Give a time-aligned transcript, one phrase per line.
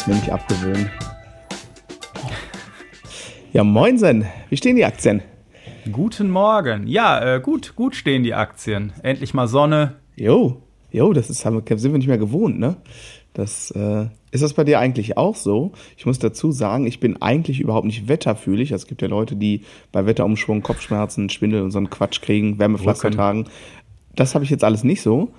[0.00, 0.90] Ich kann es mir nicht abgewöhnen.
[3.52, 4.24] Ja, moinsen.
[4.48, 5.20] Wie stehen die Aktien?
[5.92, 6.86] Guten Morgen.
[6.86, 8.94] Ja, äh, gut, gut stehen die Aktien.
[9.02, 9.96] Endlich mal Sonne.
[10.16, 12.76] Jo, jo, das ist, sind wir nicht mehr gewohnt, ne?
[13.34, 15.72] Das, äh, ist das bei dir eigentlich auch so?
[15.98, 18.72] Ich muss dazu sagen, ich bin eigentlich überhaupt nicht wetterfühlig.
[18.72, 23.10] Es gibt ja Leute, die bei Wetterumschwung Kopfschmerzen, Schwindel und so einen Quatsch kriegen, Wärmepflaster
[23.10, 23.48] tragen.
[24.16, 25.30] Das habe ich jetzt alles nicht so.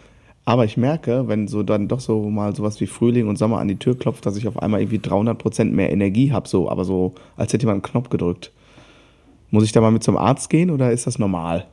[0.43, 3.67] Aber ich merke, wenn so dann doch so mal sowas wie Frühling und Sommer an
[3.67, 6.83] die Tür klopft, dass ich auf einmal irgendwie 300 Prozent mehr Energie habe, so, aber
[6.83, 8.51] so, als hätte jemand einen Knopf gedrückt.
[9.51, 11.67] Muss ich da mal mit zum Arzt gehen oder ist das normal?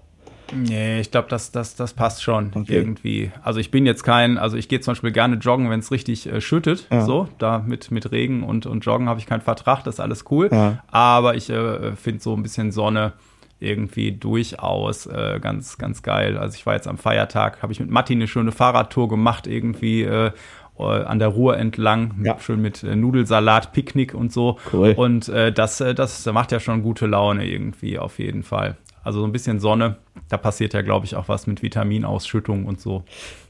[0.54, 2.74] Nee, ich glaube, das, das, das passt schon okay.
[2.74, 3.30] irgendwie.
[3.42, 6.26] Also ich bin jetzt kein, also ich gehe zum Beispiel gerne joggen, wenn es richtig
[6.26, 6.86] äh, schüttet.
[6.90, 7.04] Ja.
[7.04, 10.24] So, da mit, mit Regen und, und Joggen habe ich keinen Vertrag, das ist alles
[10.30, 10.48] cool.
[10.50, 10.82] Ja.
[10.90, 13.12] Aber ich äh, finde so ein bisschen Sonne
[13.60, 16.38] irgendwie durchaus äh, ganz, ganz geil.
[16.38, 20.02] Also ich war jetzt am Feiertag, habe ich mit Matti eine schöne Fahrradtour gemacht, irgendwie
[20.02, 20.30] äh,
[20.78, 22.38] äh an der Ruhr entlang, ja.
[22.38, 24.58] schön mit äh, Nudelsalat, Picknick und so.
[24.72, 24.94] Cool.
[24.96, 28.76] Und äh, das, äh, das macht ja schon gute Laune irgendwie auf jeden Fall.
[29.02, 29.96] Also so ein bisschen Sonne,
[30.28, 33.04] da passiert ja, glaube ich, auch was mit Vitaminausschüttung und so.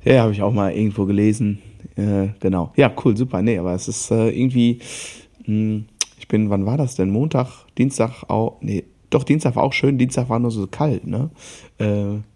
[0.05, 1.61] Ja, habe ich auch mal irgendwo gelesen.
[1.97, 2.72] Äh, genau.
[2.77, 3.43] Ja, cool, super.
[3.43, 4.78] Nee, aber es ist äh, irgendwie,
[5.41, 5.84] mh, hm,
[6.19, 7.11] ich bin, wann war das denn?
[7.11, 11.31] Montag, Dienstag auch, nee, doch, Dienstag war auch schön, Dienstag war nur so kalt, ne?
[11.78, 11.84] Äh,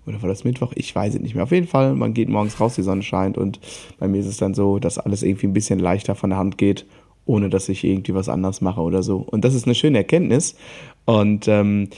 [0.07, 0.73] oder war das Mittwoch?
[0.75, 1.45] Ich weiß es nicht mehr.
[1.45, 3.61] Auf jeden Fall, man geht morgens raus, die Sonne scheint und
[3.99, 6.59] bei mir ist es dann so, dass alles irgendwie ein bisschen leichter von der Hand
[6.59, 6.87] geht,
[7.27, 9.19] ohne dass ich irgendwie was anderes mache oder so.
[9.19, 10.57] Und das ist eine schöne Erkenntnis.
[11.05, 11.89] Und ähm,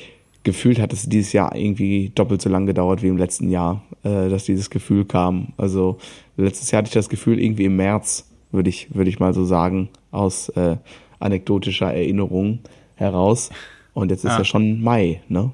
[0.43, 4.29] gefühlt hat es dieses Jahr irgendwie doppelt so lang gedauert wie im letzten Jahr, äh,
[4.29, 5.49] dass dieses Gefühl kam.
[5.57, 5.99] Also
[6.37, 9.45] letztes Jahr hatte ich das Gefühl irgendwie im März, würde ich, würde ich mal so
[9.45, 10.77] sagen, aus äh,
[11.19, 12.61] anekdotischer Erinnerung
[12.95, 13.51] heraus.
[13.95, 15.53] Und jetzt ist ja, ja schon Mai, ne?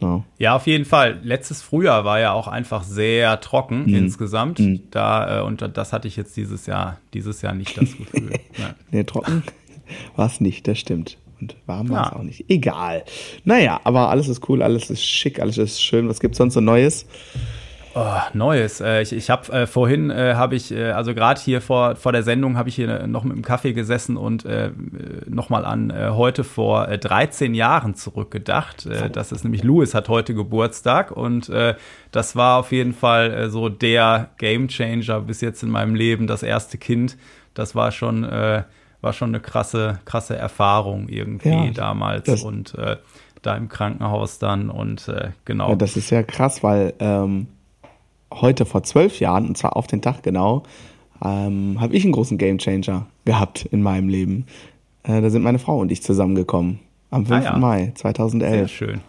[0.00, 0.24] ja.
[0.38, 0.56] ja.
[0.56, 1.18] auf jeden Fall.
[1.22, 3.94] Letztes Frühjahr war ja auch einfach sehr trocken mhm.
[3.94, 4.60] insgesamt.
[4.60, 4.82] Mhm.
[4.90, 8.32] Da, äh, und das hatte ich jetzt dieses Jahr, dieses Jahr nicht das Gefühl.
[8.58, 8.74] ja.
[8.90, 9.42] Nee, trocken
[10.16, 11.16] war es nicht, das stimmt.
[11.40, 12.44] Und warm war es auch nicht.
[12.48, 13.04] Egal.
[13.44, 16.08] Naja, aber alles ist cool, alles ist schick, alles ist schön.
[16.08, 17.06] Was gibt's sonst so Neues?
[17.96, 18.80] Oh, Neues.
[18.80, 22.10] Äh, ich ich habe äh, vorhin äh, habe ich äh, also gerade hier vor vor
[22.10, 24.70] der Sendung habe ich hier noch mit dem Kaffee gesessen und äh,
[25.26, 28.86] noch mal an äh, heute vor äh, 13 Jahren zurückgedacht.
[28.86, 31.76] Äh, das ist nämlich Louis hat heute Geburtstag und äh,
[32.10, 36.26] das war auf jeden Fall äh, so der Gamechanger bis jetzt in meinem Leben.
[36.26, 37.16] Das erste Kind.
[37.54, 38.64] Das war schon äh,
[39.00, 42.96] war schon eine krasse krasse Erfahrung irgendwie ja, damals und äh,
[43.42, 45.68] da im Krankenhaus dann und äh, genau.
[45.68, 47.46] Ja, das ist ja krass, weil ähm
[48.40, 50.62] heute vor zwölf Jahren, und zwar auf den Tag genau,
[51.24, 54.46] ähm, habe ich einen großen Gamechanger gehabt in meinem Leben.
[55.04, 56.80] Äh, da sind meine Frau und ich zusammengekommen.
[57.10, 57.40] Am 5.
[57.40, 57.58] Ah, ja.
[57.58, 58.52] Mai 2011.
[58.52, 59.00] Sehr schön.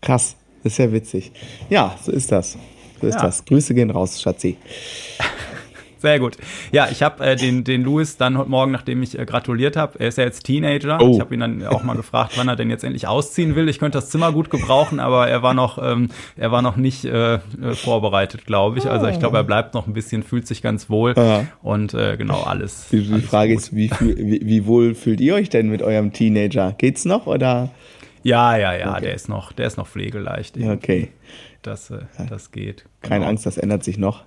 [0.00, 1.32] Krass, ist sehr witzig.
[1.70, 2.58] Ja, so ist das.
[3.00, 3.22] So ist ja.
[3.22, 3.44] das.
[3.44, 4.56] Grüße gehen raus, Schatzi.
[5.98, 6.36] Sehr gut.
[6.72, 9.98] Ja, ich habe äh, den, den Louis dann heute Morgen, nachdem ich äh, gratuliert habe,
[9.98, 10.98] er ist ja jetzt Teenager.
[11.00, 11.12] Oh.
[11.12, 13.68] Ich habe ihn dann auch mal gefragt, wann er denn jetzt endlich ausziehen will.
[13.68, 17.04] Ich könnte das Zimmer gut gebrauchen, aber er war noch, ähm, er war noch nicht
[17.04, 17.40] äh, äh
[17.74, 18.86] vorbereitet, glaube ich.
[18.88, 21.46] Also ich glaube, er bleibt noch ein bisschen, fühlt sich ganz wohl ja.
[21.62, 22.88] und äh, genau alles.
[22.90, 23.62] Die, die alles Frage gut.
[23.62, 26.74] ist, wie, wie, wie wohl fühlt ihr euch denn mit eurem Teenager?
[26.78, 27.70] Geht's noch oder?
[28.22, 29.02] Ja, ja, ja, okay.
[29.02, 30.56] der ist noch, der ist noch pflegeleicht.
[30.56, 30.76] Irgendwie.
[30.76, 31.08] Okay.
[31.62, 32.84] Das, äh, das geht.
[33.02, 33.30] Keine genau.
[33.30, 34.24] Angst, das ändert sich noch.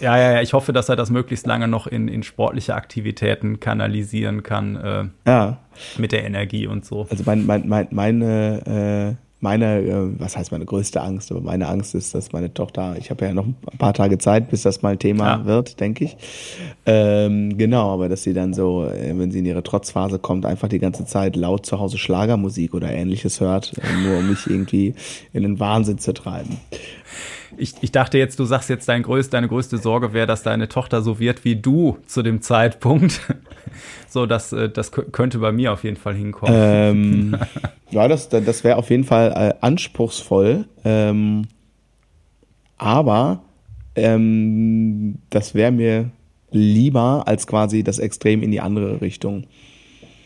[0.00, 3.60] Ja, ja, ja, ich hoffe, dass er das möglichst lange noch in, in sportliche Aktivitäten
[3.60, 4.76] kanalisieren kann.
[4.76, 5.58] Äh, ja.
[5.98, 7.06] Mit der Energie und so.
[7.10, 11.68] Also mein, mein, mein, meine, äh, meine, äh, was heißt meine größte Angst, aber meine
[11.68, 14.82] Angst ist, dass meine Tochter, ich habe ja noch ein paar Tage Zeit, bis das
[14.82, 15.44] mal Thema ja.
[15.44, 16.16] wird, denke ich.
[16.86, 20.68] Ähm, genau, aber dass sie dann so, äh, wenn sie in ihre Trotzphase kommt, einfach
[20.68, 24.94] die ganze Zeit laut zu Hause Schlagermusik oder ähnliches hört, äh, nur um mich irgendwie
[25.32, 26.56] in den Wahnsinn zu treiben
[27.56, 30.68] ich, ich dachte jetzt, du sagst jetzt, dein größt, deine größte Sorge wäre, dass deine
[30.68, 33.20] Tochter so wird wie du zu dem Zeitpunkt.
[34.08, 36.54] so, das, äh, das könnte bei mir auf jeden Fall hinkommen.
[36.56, 37.36] Ähm,
[37.90, 40.66] ja, das, das wäre auf jeden Fall äh, anspruchsvoll.
[40.84, 41.46] Ähm,
[42.78, 43.42] aber
[43.94, 46.10] ähm, das wäre mir
[46.50, 49.44] lieber als quasi das Extrem in die andere Richtung.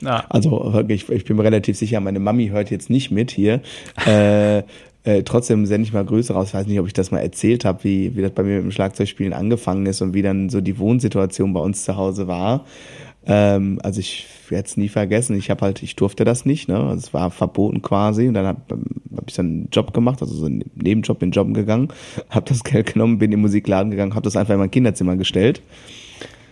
[0.04, 0.24] Ah.
[0.28, 3.60] Also ich, ich bin mir relativ sicher, meine Mami hört jetzt nicht mit hier.
[4.06, 4.62] äh,
[5.04, 6.48] äh, trotzdem sende ich mal Grüße raus.
[6.48, 8.64] Ich weiß nicht, ob ich das mal erzählt habe, wie, wie das bei mir mit
[8.64, 12.66] dem Schlagzeugspielen angefangen ist und wie dann so die Wohnsituation bei uns zu Hause war.
[13.26, 15.36] Ähm, also ich werde es nie vergessen.
[15.36, 16.78] Ich habe halt, ich durfte das nicht, ne?
[16.78, 18.28] Also es war verboten quasi.
[18.28, 18.60] Und dann habe
[19.16, 21.88] hab ich dann einen Job gemacht, also so einen Nebenjob in Job gegangen,
[22.28, 25.16] habe das Geld genommen, bin in den Musikladen gegangen, habe das einfach in mein Kinderzimmer
[25.16, 25.62] gestellt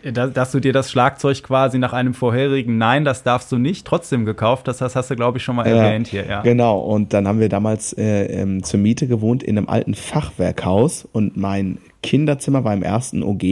[0.03, 4.25] dass du dir das Schlagzeug quasi nach einem vorherigen Nein, das darfst du nicht, trotzdem
[4.25, 4.69] gekauft.
[4.69, 6.27] Das, das hast du, glaube ich, schon mal ja, erwähnt hier.
[6.27, 6.43] Ja.
[6.43, 11.07] Genau, und dann haben wir damals äh, ähm, zur Miete gewohnt in einem alten Fachwerkhaus
[11.11, 13.43] und mein Kinderzimmer war im ersten OG.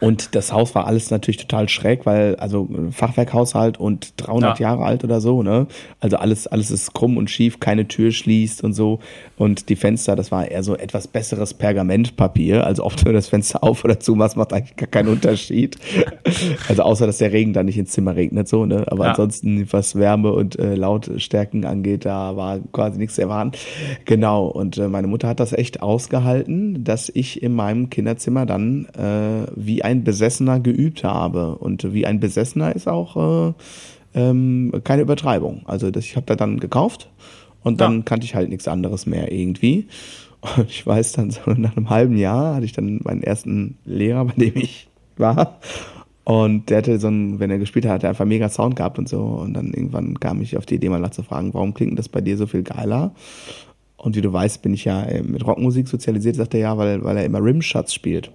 [0.00, 4.68] Und das Haus war alles natürlich total schräg, weil also Fachwerkhaushalt und 300 ja.
[4.68, 5.66] Jahre alt oder so, ne?
[5.98, 9.00] Also alles alles ist krumm und schief, keine Tür schließt und so
[9.36, 13.64] und die Fenster, das war eher so etwas besseres Pergamentpapier, also ob du das Fenster
[13.64, 15.76] auf oder zu machst, macht eigentlich gar keinen Unterschied.
[16.68, 18.84] also außer dass der Regen dann nicht ins Zimmer regnet so, ne?
[18.88, 19.10] Aber ja.
[19.10, 23.52] ansonsten was Wärme und äh, Lautstärken angeht, da war quasi nichts zu erwarten.
[24.04, 28.86] Genau und äh, meine Mutter hat das echt ausgehalten, dass ich in meinem Kinderzimmer dann
[28.96, 31.56] äh, wie ein Besessener geübt habe.
[31.56, 33.52] Und wie ein Besessener ist auch äh,
[34.14, 35.62] ähm, keine Übertreibung.
[35.66, 37.10] Also das, ich habe da dann gekauft
[37.62, 38.02] und dann ja.
[38.02, 39.88] kannte ich halt nichts anderes mehr irgendwie.
[40.40, 44.24] Und ich weiß dann so nach einem halben Jahr hatte ich dann meinen ersten Lehrer,
[44.24, 45.58] bei dem ich war.
[46.24, 48.98] Und der hatte so ein, wenn er gespielt hat, hat er einfach mega Sound gehabt
[48.98, 49.20] und so.
[49.20, 52.20] Und dann irgendwann kam ich auf die Idee, mal zu fragen, warum klingt das bei
[52.20, 53.14] dir so viel geiler?
[53.96, 57.02] Und wie du weißt, bin ich ja äh, mit Rockmusik sozialisiert, sagt er ja, weil,
[57.02, 58.30] weil er immer Rimshots spielt.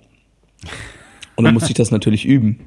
[1.43, 2.59] Und dann musste ich das natürlich üben.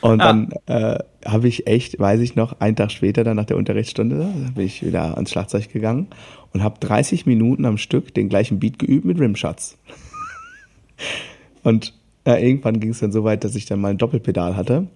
[0.00, 0.26] Und ah.
[0.26, 4.28] dann äh, habe ich echt, weiß ich noch, einen Tag später, dann nach der Unterrichtsstunde,
[4.54, 6.08] bin ich wieder ans Schlagzeug gegangen
[6.52, 9.78] und habe 30 Minuten am Stück den gleichen Beat geübt mit Rimshots.
[11.62, 11.94] und
[12.26, 14.88] ja, irgendwann ging es dann so weit, dass ich dann mal ein Doppelpedal hatte.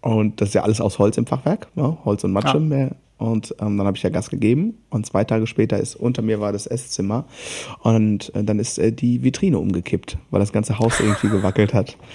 [0.00, 1.98] Und das ist ja alles aus Holz im Fachwerk, ne?
[2.04, 2.60] Holz und Matsche, ah.
[2.60, 6.22] mehr, und ähm, dann habe ich ja Gas gegeben und zwei Tage später ist unter
[6.22, 7.24] mir war das Esszimmer
[7.80, 11.96] und äh, dann ist äh, die Vitrine umgekippt, weil das ganze Haus irgendwie gewackelt hat.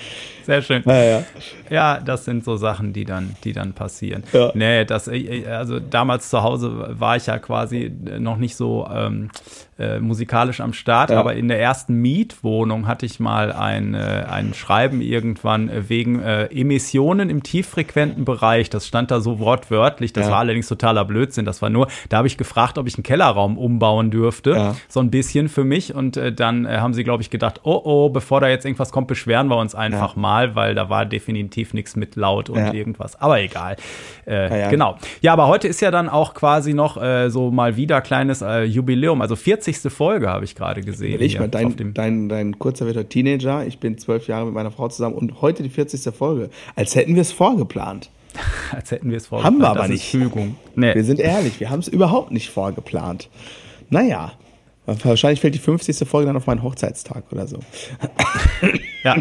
[0.44, 0.84] Sehr schön.
[0.86, 1.24] Ja, ja.
[1.70, 4.24] ja, das sind so Sachen, die dann, die dann passieren.
[4.34, 4.52] Ja.
[4.54, 8.88] Nee, das, äh, äh, also damals zu Hause war ich ja quasi noch nicht so
[8.92, 9.30] ähm,
[9.78, 11.20] äh, musikalisch am Start, ja.
[11.20, 16.20] aber in der ersten Mietwohnung hatte ich mal ein, äh, ein Schreiben irgendwann äh, wegen
[16.20, 18.70] äh, Emissionen im tieffrequenten Bereich.
[18.70, 20.14] Das stand da so wortwörtlich.
[20.14, 21.46] Das war allerdings totaler Blödsinn.
[21.46, 24.52] Das war nur, da habe ich gefragt, ob ich einen Kellerraum umbauen dürfte.
[24.52, 24.76] Ja.
[24.88, 25.94] So ein bisschen für mich.
[25.96, 28.92] Und äh, dann äh, haben sie, glaube ich, gedacht, oh oh, bevor da jetzt irgendwas
[28.92, 33.20] kommt, beschweren wir uns einfach mal, weil da war definitiv nichts mit laut und irgendwas.
[33.20, 33.76] Aber egal.
[34.26, 34.98] Genau.
[35.22, 39.22] Ja, aber heute ist ja dann auch quasi noch so mal wieder kleines Jubiläum.
[39.22, 39.92] Also 40 40.
[39.92, 41.22] Folge habe ich gerade gesehen.
[41.22, 44.88] Ich mal, dein, dein, dein kurzer Wetter Teenager, ich bin zwölf Jahre mit meiner Frau
[44.88, 46.14] zusammen und heute die 40.
[46.14, 46.50] Folge.
[46.76, 48.10] Als hätten wir es vorgeplant.
[48.72, 49.56] Als hätten wir es vorgeplant.
[49.56, 50.10] Haben wir aber nicht.
[50.10, 50.56] Fügung.
[50.76, 50.96] Nee.
[50.96, 53.30] Wir sind ehrlich, wir haben es überhaupt nicht vorgeplant.
[53.90, 54.34] Naja,
[54.86, 56.08] wahrscheinlich fällt die 50.
[56.08, 57.60] Folge dann auf meinen Hochzeitstag oder so.
[59.04, 59.16] Ja,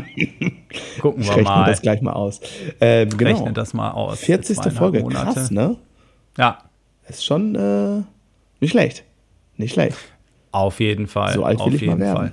[1.00, 1.64] gucken wir ich mal.
[1.66, 2.40] das gleich mal aus.
[2.82, 3.30] Ähm, genau.
[3.30, 4.20] Rechne das mal aus.
[4.20, 4.58] 40.
[4.74, 5.32] Folge, Monate.
[5.32, 5.76] krass, ne?
[6.36, 6.58] Ja.
[7.08, 8.02] Ist schon äh,
[8.60, 9.04] nicht schlecht.
[9.56, 9.96] Nicht schlecht.
[10.52, 11.32] Auf jeden Fall.
[11.32, 12.16] So alt will auf ich jeden mal werden.
[12.16, 12.32] Fall.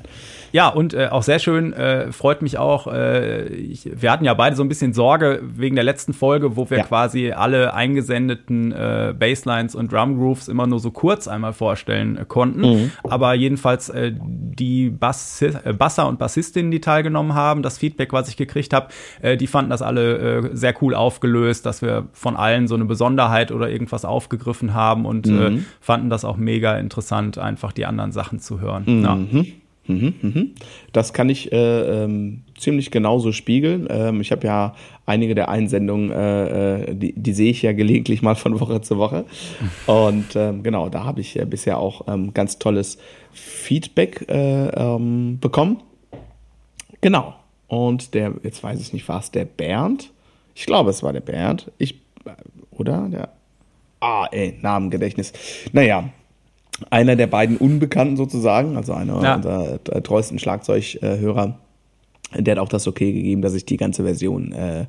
[0.51, 2.87] Ja, und äh, auch sehr schön, äh, freut mich auch.
[2.87, 6.69] Äh, ich, wir hatten ja beide so ein bisschen Sorge wegen der letzten Folge, wo
[6.69, 6.83] wir ja.
[6.83, 12.25] quasi alle eingesendeten äh, Basslines und Drum Grooves immer nur so kurz einmal vorstellen äh,
[12.25, 12.61] konnten.
[12.61, 12.91] Mhm.
[13.03, 18.29] Aber jedenfalls äh, die Bass äh, Basser und Bassistinnen, die teilgenommen haben, das Feedback, was
[18.29, 18.87] ich gekriegt habe,
[19.21, 22.85] äh, die fanden das alle äh, sehr cool aufgelöst, dass wir von allen so eine
[22.85, 25.41] Besonderheit oder irgendwas aufgegriffen haben und mhm.
[25.41, 28.83] äh, fanden das auch mega interessant, einfach die anderen Sachen zu hören.
[28.85, 29.03] Mhm.
[29.03, 29.43] Ja.
[29.87, 30.51] Mhm, mhm.
[30.91, 33.87] Das kann ich äh, ähm, ziemlich genauso spiegeln.
[33.89, 34.75] Ähm, ich habe ja
[35.05, 38.97] einige der Einsendungen, äh, äh, die, die sehe ich ja gelegentlich mal von Woche zu
[38.97, 39.25] Woche.
[39.85, 42.97] Und ähm, genau, da habe ich äh, bisher auch ähm, ganz tolles
[43.31, 45.81] Feedback äh, ähm, bekommen.
[47.01, 47.35] Genau.
[47.67, 50.11] Und der, jetzt weiß ich nicht, war es der Bernd?
[50.55, 51.71] Ich glaube, es war der Bernd.
[51.77, 52.31] Ich, äh,
[52.71, 53.07] oder?
[53.09, 53.29] Der,
[53.99, 55.33] ah, ey, Namengedächtnis.
[55.71, 56.09] Naja,
[56.89, 59.35] einer der beiden Unbekannten sozusagen, also einer ja.
[59.35, 61.57] unserer treuesten Schlagzeughörer,
[62.35, 64.85] der hat auch das okay gegeben, dass ich die ganze Version äh,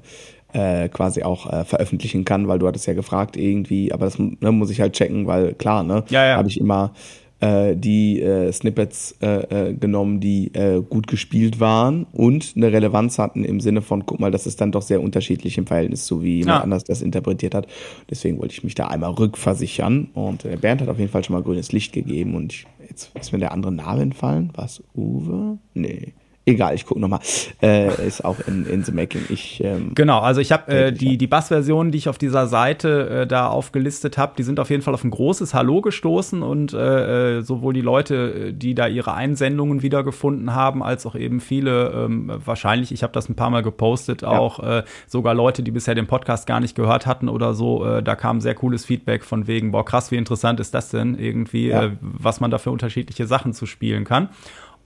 [0.53, 4.53] äh, quasi auch äh, veröffentlichen kann, weil du hattest ja gefragt irgendwie, aber das ne,
[4.53, 6.37] muss ich halt checken, weil klar, ne, ja, ja.
[6.37, 6.93] habe ich immer
[7.41, 13.19] äh, die äh, Snippets äh, äh, genommen, die äh, gut gespielt waren und eine Relevanz
[13.19, 16.23] hatten im Sinne von, guck mal, das ist dann doch sehr unterschiedlich im Verhältnis zu
[16.23, 16.63] wie jemand ja.
[16.63, 17.67] anders das interpretiert hat.
[18.11, 21.35] Deswegen wollte ich mich da einmal rückversichern und äh, Bernd hat auf jeden Fall schon
[21.35, 24.51] mal grünes Licht gegeben und ich, jetzt ist mir der andere Name entfallen.
[24.55, 24.83] Was?
[24.95, 25.59] Uwe?
[25.75, 26.13] Nee.
[26.49, 27.21] Egal, ich gucke nochmal.
[27.61, 29.23] Äh, ist auch in, in the making.
[29.29, 33.09] Ich, ähm, genau, also ich habe äh, die, die Bass-Versionen, die ich auf dieser Seite
[33.11, 36.73] äh, da aufgelistet habe, die sind auf jeden Fall auf ein großes Hallo gestoßen und
[36.73, 41.91] äh, äh sowohl die Leute, die da ihre Einsendungen wiedergefunden haben, als auch eben viele,
[41.91, 44.29] ähm, wahrscheinlich, ich habe das ein paar Mal gepostet, ja.
[44.29, 48.03] auch äh, sogar Leute, die bisher den Podcast gar nicht gehört hatten oder so, äh,
[48.03, 51.69] da kam sehr cooles Feedback von wegen, boah, krass, wie interessant ist das denn irgendwie,
[51.69, 51.85] ja.
[51.85, 54.31] äh, was man da für unterschiedliche Sachen zu spielen kann.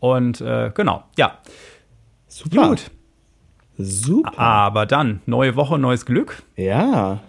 [0.03, 1.39] Und äh, genau, ja.
[2.27, 2.71] Super.
[2.71, 2.91] Gut.
[3.79, 4.37] Super.
[4.37, 6.43] Aber dann, neue Woche, neues Glück.
[6.57, 7.21] Ja.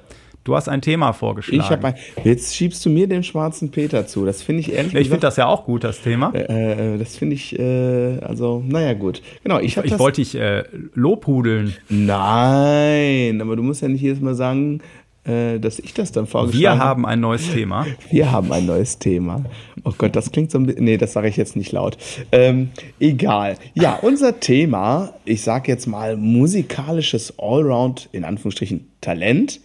[0.43, 1.61] Du hast ein Thema vorgeschlagen.
[1.61, 4.25] Ich habe jetzt schiebst du mir den schwarzen Peter zu.
[4.25, 6.33] Das finde ich ehrlich Ich finde das ja auch gut, das Thema.
[6.33, 9.21] Äh, äh das finde ich, äh, also, naja, gut.
[9.43, 10.63] Genau, ich Ich, ich wollte dich äh,
[10.95, 11.75] lobhudeln.
[11.89, 14.81] Nein, aber du musst ja nicht jedes Mal sagen,
[15.25, 16.79] dass ich das dann vorgeschlagen habe.
[16.79, 17.87] Wir haben ein neues Thema.
[18.09, 19.45] Wir haben ein neues Thema.
[19.85, 20.83] Oh Gott, das klingt so ein bisschen.
[20.83, 21.97] Nee, das sage ich jetzt nicht laut.
[22.33, 23.55] Ähm, egal.
[23.73, 29.61] Ja, unser Thema, ich sage jetzt mal musikalisches Allround, in Anführungsstrichen Talent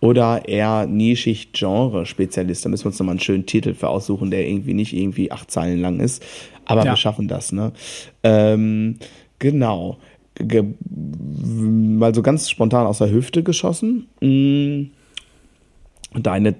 [0.00, 2.64] oder eher nischig Genre-Spezialist.
[2.64, 5.50] Da müssen wir uns nochmal einen schönen Titel für aussuchen, der irgendwie nicht irgendwie acht
[5.50, 6.24] Zeilen lang ist.
[6.64, 6.92] Aber ja.
[6.92, 7.72] wir schaffen das, ne?
[8.22, 8.96] Ähm,
[9.38, 9.98] genau.
[10.36, 14.08] Ge mal so ganz spontan aus der Hüfte geschossen.
[14.22, 14.90] Hm
[16.14, 16.54] deine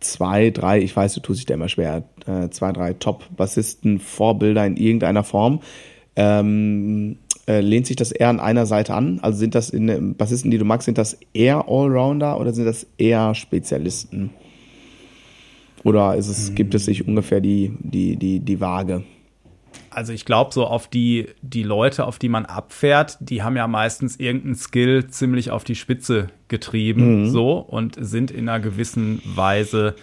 [0.00, 4.66] zwei, drei, ich weiß, du tust dich da immer schwer, äh, zwei, drei Top-Bassisten, Vorbilder
[4.66, 5.60] in irgendeiner Form.
[6.16, 7.16] Ähm,
[7.46, 9.18] äh, lehnt sich das eher an einer Seite an?
[9.20, 12.64] Also sind das in, äh, Bassisten, die du magst, sind das eher Allrounder oder sind
[12.64, 14.30] das eher Spezialisten?
[15.82, 19.02] Oder ist es, gibt es sich ungefähr die, die, die, die Waage?
[19.94, 23.66] Also ich glaube, so auf die, die Leute, auf die man abfährt, die haben ja
[23.66, 27.30] meistens irgendeinen Skill ziemlich auf die Spitze getrieben, mhm.
[27.30, 29.94] so, und sind in einer gewissen Weise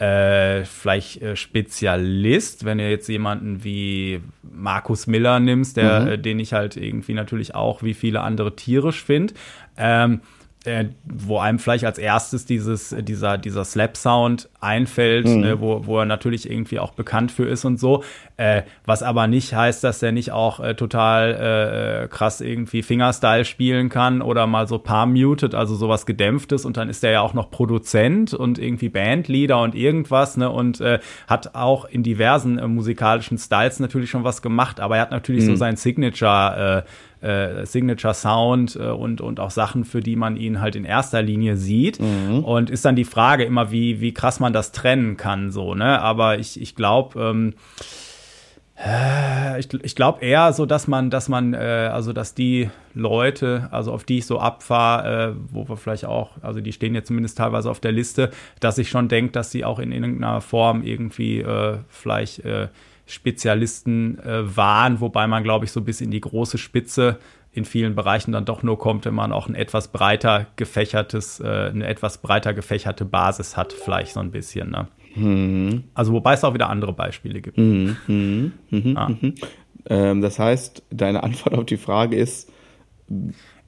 [0.00, 6.08] äh, vielleicht äh, Spezialist, wenn du jetzt jemanden wie Markus Miller nimmst, der, mhm.
[6.08, 9.34] äh, den ich halt irgendwie natürlich auch wie viele andere tierisch finde.
[9.76, 10.20] Ähm,
[10.66, 15.44] äh, wo einem vielleicht als erstes dieses, dieser, dieser Slap-Sound einfällt, mhm.
[15.44, 18.04] äh, wo, wo er natürlich irgendwie auch bekannt für ist und so.
[18.36, 23.46] Äh, was aber nicht heißt, dass er nicht auch äh, total äh, krass irgendwie Fingerstyle
[23.46, 27.20] spielen kann oder mal so palm muted, also sowas gedämpftes und dann ist er ja
[27.22, 30.50] auch noch Produzent und irgendwie Bandleader und irgendwas, ne?
[30.50, 35.02] Und äh, hat auch in diversen äh, musikalischen Styles natürlich schon was gemacht, aber er
[35.02, 35.50] hat natürlich mhm.
[35.50, 36.84] so sein Signature
[37.20, 41.22] äh, Signature Sound äh, und, und auch Sachen, für die man ihn halt in erster
[41.22, 42.00] Linie sieht.
[42.00, 42.44] Mhm.
[42.44, 46.00] Und ist dann die Frage immer, wie, wie krass man das trennen kann, so, ne?
[46.00, 47.54] Aber ich, ich glaube, ähm,
[48.82, 53.68] äh, ich, ich glaube eher so, dass man, dass man, äh, also dass die Leute,
[53.70, 57.08] also auf die ich so abfahre, äh, wo wir vielleicht auch, also die stehen jetzt
[57.08, 60.82] zumindest teilweise auf der Liste, dass ich schon denke, dass sie auch in irgendeiner Form
[60.82, 62.68] irgendwie äh, vielleicht äh,
[63.10, 67.18] Spezialisten äh, waren, wobei man, glaube ich, so bis in die große Spitze
[67.52, 71.70] in vielen Bereichen dann doch nur kommt, wenn man auch ein etwas breiter gefächertes, äh,
[71.70, 74.70] eine etwas breiter gefächerte Basis hat, vielleicht so ein bisschen.
[74.70, 74.88] Ne?
[75.16, 75.84] Mhm.
[75.94, 77.58] Also wobei es auch wieder andere Beispiele gibt.
[77.58, 77.96] Mhm.
[78.06, 78.96] Mhm.
[78.96, 79.10] Ah.
[79.86, 82.52] Ähm, das heißt, deine Antwort auf die Frage ist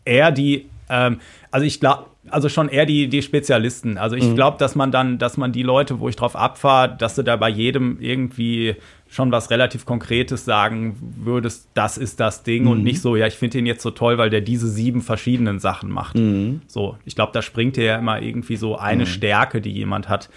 [0.05, 1.19] eher die, ähm,
[1.51, 3.99] also ich glaube, also schon eher die, die Spezialisten.
[3.99, 4.35] Also ich mhm.
[4.35, 7.37] glaube, dass man dann, dass man die Leute, wo ich drauf abfahre, dass du da
[7.37, 8.77] bei jedem irgendwie
[9.09, 12.71] schon was relativ Konkretes sagen würdest, das ist das Ding mhm.
[12.71, 15.59] und nicht so, ja, ich finde ihn jetzt so toll, weil der diese sieben verschiedenen
[15.59, 16.17] Sachen macht.
[16.17, 16.63] Mhm.
[16.67, 19.09] So, ich glaube, da springt dir ja immer irgendwie so eine mhm.
[19.09, 20.31] Stärke, die jemand hat,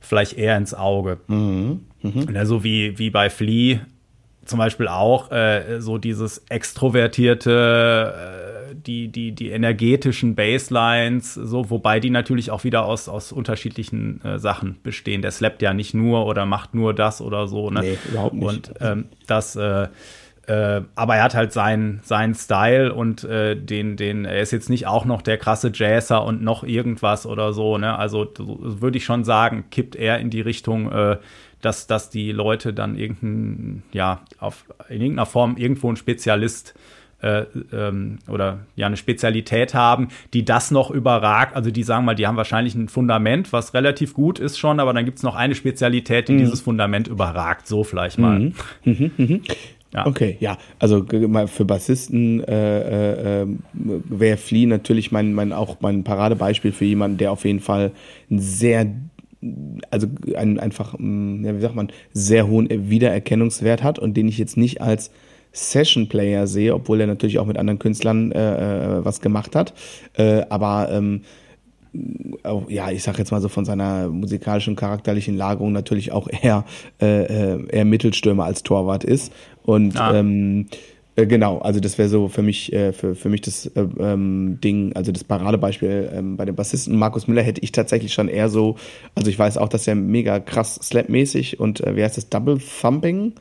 [0.00, 1.18] vielleicht eher ins Auge.
[1.28, 1.84] Mhm.
[2.02, 2.28] Mhm.
[2.34, 3.80] Ja, so wie, wie bei Flea
[4.48, 12.00] zum Beispiel auch äh, so dieses extrovertierte, äh, die, die, die energetischen Baselines, so, wobei
[12.00, 15.22] die natürlich auch wieder aus, aus unterschiedlichen äh, Sachen bestehen.
[15.22, 17.70] Der slappt ja nicht nur oder macht nur das oder so.
[17.70, 17.80] Ne?
[17.80, 18.48] Nee, überhaupt nicht.
[18.48, 19.88] Und ähm, das, äh,
[20.46, 24.70] äh, aber er hat halt seinen, seinen Style und äh, den, den, er ist jetzt
[24.70, 27.98] nicht auch noch der krasse Jazzer und noch irgendwas oder so, ne?
[27.98, 31.18] Also würde ich schon sagen, kippt er in die Richtung, äh,
[31.60, 36.97] dass, dass die Leute dann irgendein, ja, auf, in irgendeiner Form irgendwo ein Spezialist äh,
[37.22, 41.56] ähm, oder ja eine Spezialität haben, die das noch überragt.
[41.56, 44.92] Also die sagen mal, die haben wahrscheinlich ein Fundament, was relativ gut ist schon, aber
[44.92, 46.38] dann gibt es noch eine Spezialität, die mhm.
[46.38, 47.66] dieses Fundament überragt.
[47.66, 48.38] So vielleicht mal.
[48.38, 48.52] Mhm.
[48.84, 49.10] Mhm.
[49.16, 49.40] mhm.
[49.94, 50.06] Ja.
[50.06, 51.06] Okay, ja, also
[51.46, 57.32] für Bassisten äh, äh, wäre Flea natürlich mein, mein auch mein Paradebeispiel für jemanden, der
[57.32, 57.92] auf jeden Fall
[58.30, 58.86] ein sehr
[59.90, 64.56] also einen einfach, ja, wie sagt man, sehr hohen Wiedererkennungswert hat und den ich jetzt
[64.56, 65.10] nicht als
[65.58, 69.74] Session-Player sehe, obwohl er natürlich auch mit anderen Künstlern äh, äh was gemacht hat.
[70.14, 71.22] Äh, aber ähm,
[72.42, 76.64] auch, ja, ich sag jetzt mal so von seiner musikalischen, charakterlichen Lagerung natürlich auch eher,
[77.00, 79.32] äh, äh eher Mittelstürmer als Torwart ist.
[79.62, 80.14] Und ah.
[80.14, 80.66] ähm,
[81.18, 84.58] äh, genau, also das wäre so für mich, äh, für, für mich das äh, ähm,
[84.62, 88.48] Ding, also das Paradebeispiel ähm, bei dem Bassisten Markus Müller hätte ich tatsächlich schon eher
[88.48, 88.76] so,
[89.16, 92.58] also ich weiß auch, dass er mega krass slapmäßig und äh, wie heißt das, Double
[92.80, 93.32] Thumping?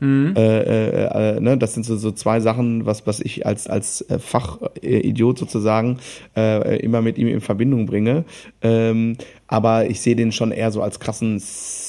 [0.00, 0.34] Mhm.
[0.36, 4.02] Äh, äh, äh, ne, das sind so, so zwei Sachen, was, was ich als, als
[4.02, 5.98] äh, Fachidiot sozusagen
[6.36, 8.24] äh, immer mit ihm in Verbindung bringe.
[8.62, 11.40] Ähm, aber ich sehe den schon eher so als krassen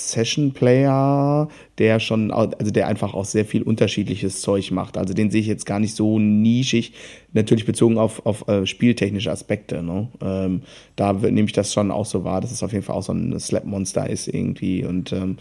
[0.07, 1.47] Session-Player,
[1.77, 4.97] der schon, also der einfach auch sehr viel unterschiedliches Zeug macht.
[4.97, 6.93] Also den sehe ich jetzt gar nicht so nischig,
[7.33, 9.83] natürlich bezogen auf, auf äh, spieltechnische Aspekte.
[9.83, 10.07] Ne?
[10.21, 10.61] Ähm,
[10.95, 13.13] da nehme ich das schon auch so wahr, dass es auf jeden Fall auch so
[13.13, 15.37] ein Slap-Monster ist irgendwie und ähm,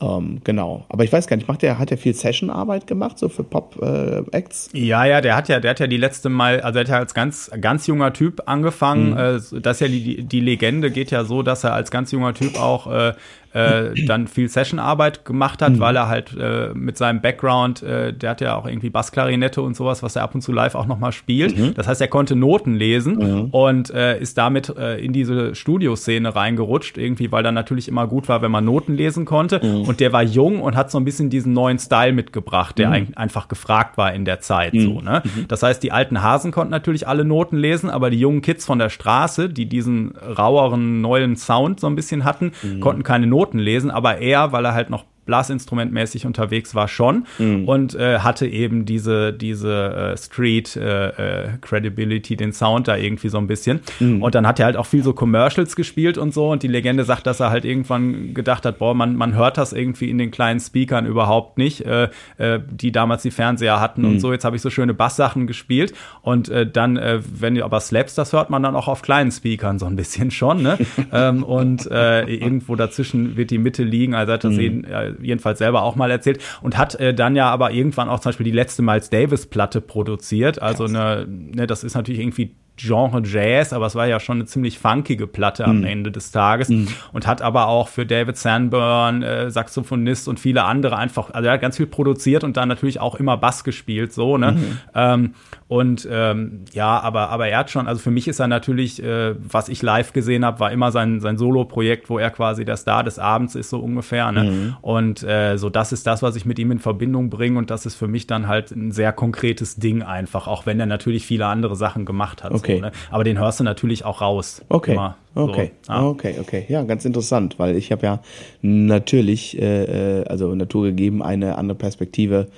[0.00, 0.84] ähm, genau.
[0.88, 4.70] Aber ich weiß gar nicht, macht der, hat er viel Session-Arbeit gemacht, so für Pop-Acts?
[4.72, 6.88] Äh, ja, ja, der hat ja, der hat ja die letzte Mal, also er hat
[6.88, 9.10] ja als ganz, ganz junger Typ angefangen.
[9.10, 9.16] Mhm.
[9.16, 12.34] Äh, das ist ja die, die Legende geht ja so, dass er als ganz junger
[12.34, 13.14] Typ auch
[13.54, 15.80] äh, dann viel Sessionarbeit gemacht hat, mhm.
[15.80, 19.76] weil er halt äh, mit seinem Background, äh, der hat ja auch irgendwie Bassklarinette und
[19.76, 21.56] sowas, was er ab und zu live auch nochmal spielt.
[21.56, 21.74] Mhm.
[21.74, 23.44] Das heißt, er konnte Noten lesen mhm.
[23.50, 28.28] und äh, ist damit äh, in diese Studioszene reingerutscht, irgendwie, weil dann natürlich immer gut
[28.28, 29.60] war, wenn man Noten lesen konnte.
[29.64, 29.82] Mhm.
[29.82, 32.94] Und der war jung und hat so ein bisschen diesen neuen Style mitgebracht, der mhm.
[32.94, 34.74] ein, einfach gefragt war in der Zeit.
[34.76, 35.04] So, mhm.
[35.04, 35.22] ne?
[35.48, 38.78] Das heißt, die alten Hasen konnten natürlich alle Noten lesen, aber die jungen Kids von
[38.78, 43.58] der Straße, die diesen raueren neuen Sound so ein bisschen hatten, konnten keine Noten Noten
[43.58, 47.66] lesen, aber er, weil er halt noch blasinstrumentmäßig unterwegs war schon mhm.
[47.66, 51.08] und äh, hatte eben diese diese äh, Street äh,
[51.44, 53.80] äh, Credibility, den Sound da irgendwie so ein bisschen.
[54.00, 54.22] Mhm.
[54.22, 57.04] Und dann hat er halt auch viel so Commercials gespielt und so und die Legende
[57.04, 60.30] sagt, dass er halt irgendwann gedacht hat, boah, man man hört das irgendwie in den
[60.30, 64.08] kleinen Speakern überhaupt nicht, äh, äh, die damals die Fernseher hatten mhm.
[64.08, 64.32] und so.
[64.32, 68.50] Jetzt habe ich so schöne Basssachen gespielt und dann, wenn ihr aber slaps, das hört
[68.50, 70.78] man dann auch auf kleinen Speakern so ein bisschen schon, ne?
[71.12, 75.82] ähm, und irgendwo dazwischen wird die Mitte liegen, also hat er sehen, äh, jedenfalls selber
[75.82, 78.82] auch mal erzählt und hat äh, dann ja aber irgendwann auch zum Beispiel die letzte
[78.82, 80.60] Miles Davis Platte produziert.
[80.60, 84.46] Also eine, ne, das ist natürlich irgendwie Genre Jazz, aber es war ja schon eine
[84.46, 85.84] ziemlich funkige Platte am mm.
[85.84, 86.86] Ende des Tages mm.
[87.12, 91.54] und hat aber auch für David Sanborn, äh, Saxophonist und viele andere einfach, also er
[91.54, 94.52] hat ganz viel produziert und dann natürlich auch immer Bass gespielt, so, ne?
[94.52, 94.78] Mm.
[94.94, 95.34] Ähm,
[95.66, 99.34] und ähm, ja, aber, aber er hat schon, also für mich ist er natürlich, äh,
[99.36, 103.02] was ich live gesehen habe, war immer sein, sein Solo-Projekt, wo er quasi der Star
[103.02, 104.30] des Abends ist, so ungefähr.
[104.30, 104.44] Ne?
[104.44, 104.76] Mhm.
[104.82, 107.86] Und äh, so, das ist das, was ich mit ihm in Verbindung bringe und das
[107.86, 111.46] ist für mich dann halt ein sehr konkretes Ding einfach, auch wenn er natürlich viele
[111.46, 112.52] andere Sachen gemacht hat.
[112.52, 112.63] Okay.
[112.76, 112.92] So, ne?
[113.10, 114.62] Aber den hörst du natürlich auch raus.
[114.68, 114.92] Okay.
[114.94, 115.72] Immer, okay.
[115.82, 116.06] So, ja.
[116.06, 116.64] okay, okay.
[116.68, 118.20] Ja, ganz interessant, weil ich habe ja
[118.62, 122.48] natürlich, äh, äh, also naturgegeben, eine andere Perspektive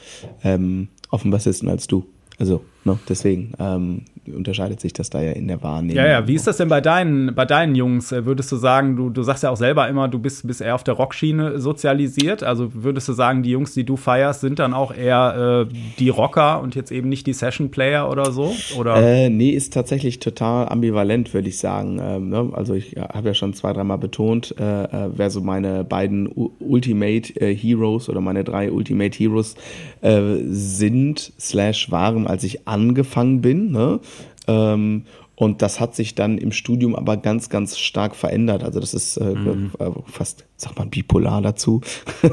[0.44, 2.06] ähm, auf den Bassisten als du.
[2.38, 2.98] Also Ne?
[3.08, 4.02] Deswegen ähm,
[4.34, 5.96] unterscheidet sich das da ja in der Wahrnehmung.
[5.96, 6.28] Ja, ja.
[6.28, 8.12] Wie ist das denn bei deinen, bei deinen Jungs?
[8.12, 10.74] Äh, würdest du sagen, du, du sagst ja auch selber immer, du bist, bist eher
[10.74, 12.42] auf der Rockschiene sozialisiert.
[12.44, 16.08] Also würdest du sagen, die Jungs, die du feierst, sind dann auch eher äh, die
[16.08, 18.54] Rocker und jetzt eben nicht die Session-Player oder so?
[18.78, 18.96] Oder?
[18.96, 22.00] Äh, nee, ist tatsächlich total ambivalent, würde ich sagen.
[22.00, 22.50] Ähm, ne?
[22.52, 26.50] Also ich habe ja schon zwei, dreimal betont, äh, äh, wer so meine beiden U
[26.60, 29.56] Ultimate äh, Heroes oder meine drei Ultimate Heroes
[30.02, 33.72] sind, slash waren, als ich angefangen bin.
[33.72, 34.00] Ne?
[34.46, 35.04] Ähm,
[35.38, 38.64] und das hat sich dann im Studium aber ganz, ganz stark verändert.
[38.64, 39.70] Also das ist äh, mhm.
[39.78, 41.82] Äh, fast, sagt man, bipolar dazu.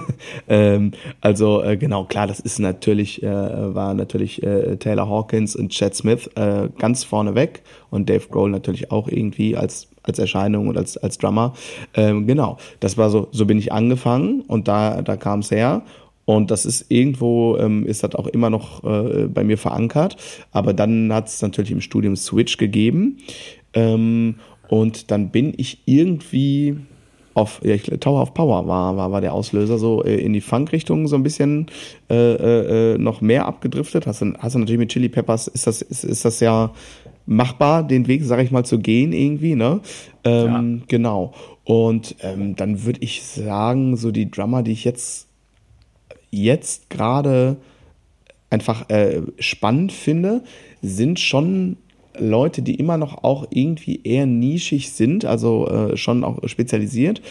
[0.47, 5.69] ähm, also äh, genau, klar, das ist natürlich, äh, war natürlich äh, Taylor Hawkins und
[5.69, 10.67] Chad Smith äh, ganz vorne weg und Dave Grohl natürlich auch irgendwie als als Erscheinung
[10.67, 11.53] und als als Drummer.
[11.93, 15.83] Ähm, genau, das war so, so bin ich angefangen und da da kam es her
[16.25, 20.15] und das ist irgendwo, ähm, ist das auch immer noch äh, bei mir verankert.
[20.51, 23.17] Aber dann hat es natürlich im Studium Switch gegeben.
[23.73, 24.35] Ähm,
[24.69, 26.77] und dann bin ich irgendwie
[27.33, 30.41] auf, ja, ich, Tower of Power war, war, war der Auslöser, so äh, in die
[30.41, 31.67] Funk-Richtung so ein bisschen
[32.09, 34.07] äh, äh, noch mehr abgedriftet.
[34.07, 36.71] Hast du, hast du natürlich mit Chili Peppers, ist das, ist, ist das ja
[37.25, 39.81] machbar, den Weg, sag ich mal, zu gehen irgendwie, ne?
[40.23, 40.85] Ähm, ja.
[40.87, 41.33] Genau.
[41.63, 45.27] Und ähm, dann würde ich sagen, so die Drummer, die ich jetzt
[46.33, 47.57] jetzt gerade
[48.49, 50.43] einfach äh, spannend finde,
[50.81, 51.77] sind schon
[52.17, 57.21] Leute, die immer noch auch irgendwie eher nischig sind, also äh, schon auch spezialisiert,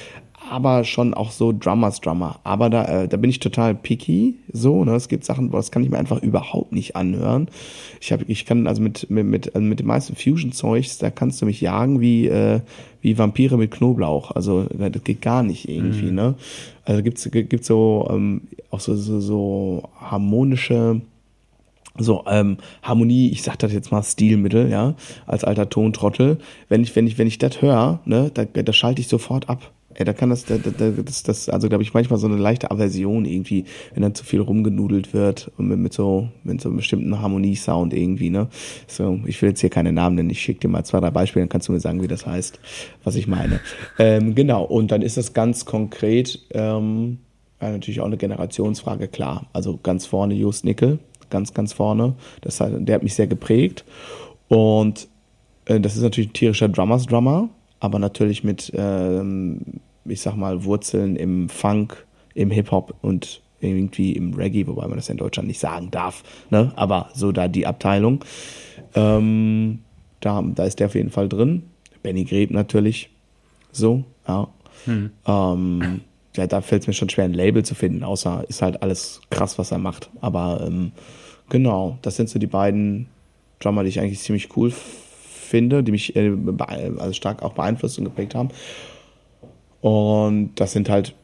[0.53, 2.39] aber schon auch so Drummers Drummer.
[2.45, 4.35] Aber da, äh, da bin ich total picky.
[4.53, 4.95] So, ne?
[4.95, 7.49] Es gibt Sachen, das kann ich mir einfach überhaupt nicht anhören.
[8.03, 11.41] Ich habe, ich kann also mit mit mit, also mit dem meisten Fusion-Zeugs, da kannst
[11.41, 12.61] du mich jagen wie äh,
[13.01, 14.33] wie Vampire mit Knoblauch.
[14.33, 16.11] Also das geht gar nicht irgendwie.
[16.11, 16.15] Mhm.
[16.15, 16.35] Ne?
[16.85, 21.01] Also gibt's gibt's so ähm, auch so so, so harmonische
[21.99, 24.95] so ähm, Harmonie, ich sag das jetzt mal Stilmittel, ja,
[25.27, 26.39] als alter Tontrottel.
[26.69, 29.73] Wenn ich wenn ich wenn ich das höre, ne, da, da schalte ich sofort ab.
[29.95, 32.71] Ey, da kann das, da, da, das, das, also glaube ich manchmal so eine leichte
[32.71, 36.77] Aversion irgendwie, wenn dann zu viel rumgenudelt wird und mit, mit so, mit so einem
[36.77, 38.49] bestimmten Harmoniesound irgendwie, ne.
[38.87, 41.45] So, ich will jetzt hier keine Namen nennen, ich schicke dir mal zwei, drei Beispiele,
[41.45, 42.59] dann kannst du mir sagen, wie das heißt,
[43.05, 43.61] was ich meine.
[43.99, 47.19] Ähm, genau, und dann ist das ganz konkret, ähm,
[47.61, 49.47] ja, natürlich auch eine Generationsfrage, klar.
[49.53, 50.99] Also ganz vorne Just Nickel,
[51.31, 52.15] ganz, ganz vorne.
[52.41, 53.85] Das, der hat mich sehr geprägt.
[54.49, 55.09] Und
[55.67, 57.49] äh, das ist natürlich ein tierischer Drummers Drummer
[57.83, 59.59] aber natürlich mit, ähm,
[60.05, 65.09] ich sag mal, Wurzeln im Funk, im Hip-Hop und irgendwie im Reggae, wobei man das
[65.09, 66.73] in Deutschland nicht sagen darf, ne?
[66.77, 68.25] aber so da die Abteilung.
[68.95, 69.81] Ähm,
[70.21, 71.65] da, da ist der auf jeden Fall drin.
[72.05, 73.11] Benny Greb natürlich.
[73.73, 74.47] So, ja.
[74.85, 75.11] Hm.
[75.27, 76.01] Ähm,
[76.37, 79.21] ja, da fällt es mir schon schwer, ein Label zu finden, außer ist halt alles
[79.31, 80.09] krass, was er macht.
[80.21, 80.93] Aber ähm,
[81.49, 83.09] genau, das sind so die beiden
[83.59, 84.73] Drummer, die ich eigentlich ziemlich cool
[85.53, 86.33] finde, die mich äh,
[86.99, 88.49] also stark auch beeinflusst und geprägt haben.
[89.83, 91.15] Und das sind halt,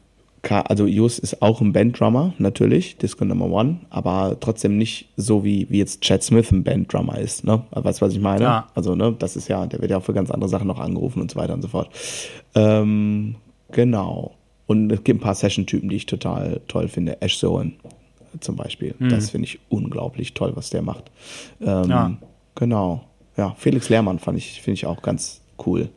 [0.43, 5.65] also Jus ist auch ein Banddrummer, natürlich, Disco Number One, aber trotzdem nicht so wie,
[5.69, 7.63] wie jetzt Chad Smith ein Banddrummer ist, ne?
[7.71, 8.43] Weißt du, was ich meine?
[8.43, 8.67] Ja.
[8.75, 11.21] Also, ne, das ist ja, der wird ja auch für ganz andere Sachen noch angerufen
[11.21, 11.89] und so weiter und so fort.
[12.53, 13.35] Ähm,
[13.71, 14.35] genau.
[14.67, 17.21] Und es gibt ein paar Session-Typen, die ich total toll finde.
[17.21, 17.73] Ash Sohan
[18.39, 18.93] zum Beispiel.
[18.99, 19.09] Mhm.
[19.09, 21.09] Das finde ich unglaublich toll, was der macht.
[21.59, 22.17] Ähm, ja.
[22.55, 23.08] Genau.
[23.39, 25.87] Ja, Felix Lehrmann fand ich, finde ich auch ganz cool.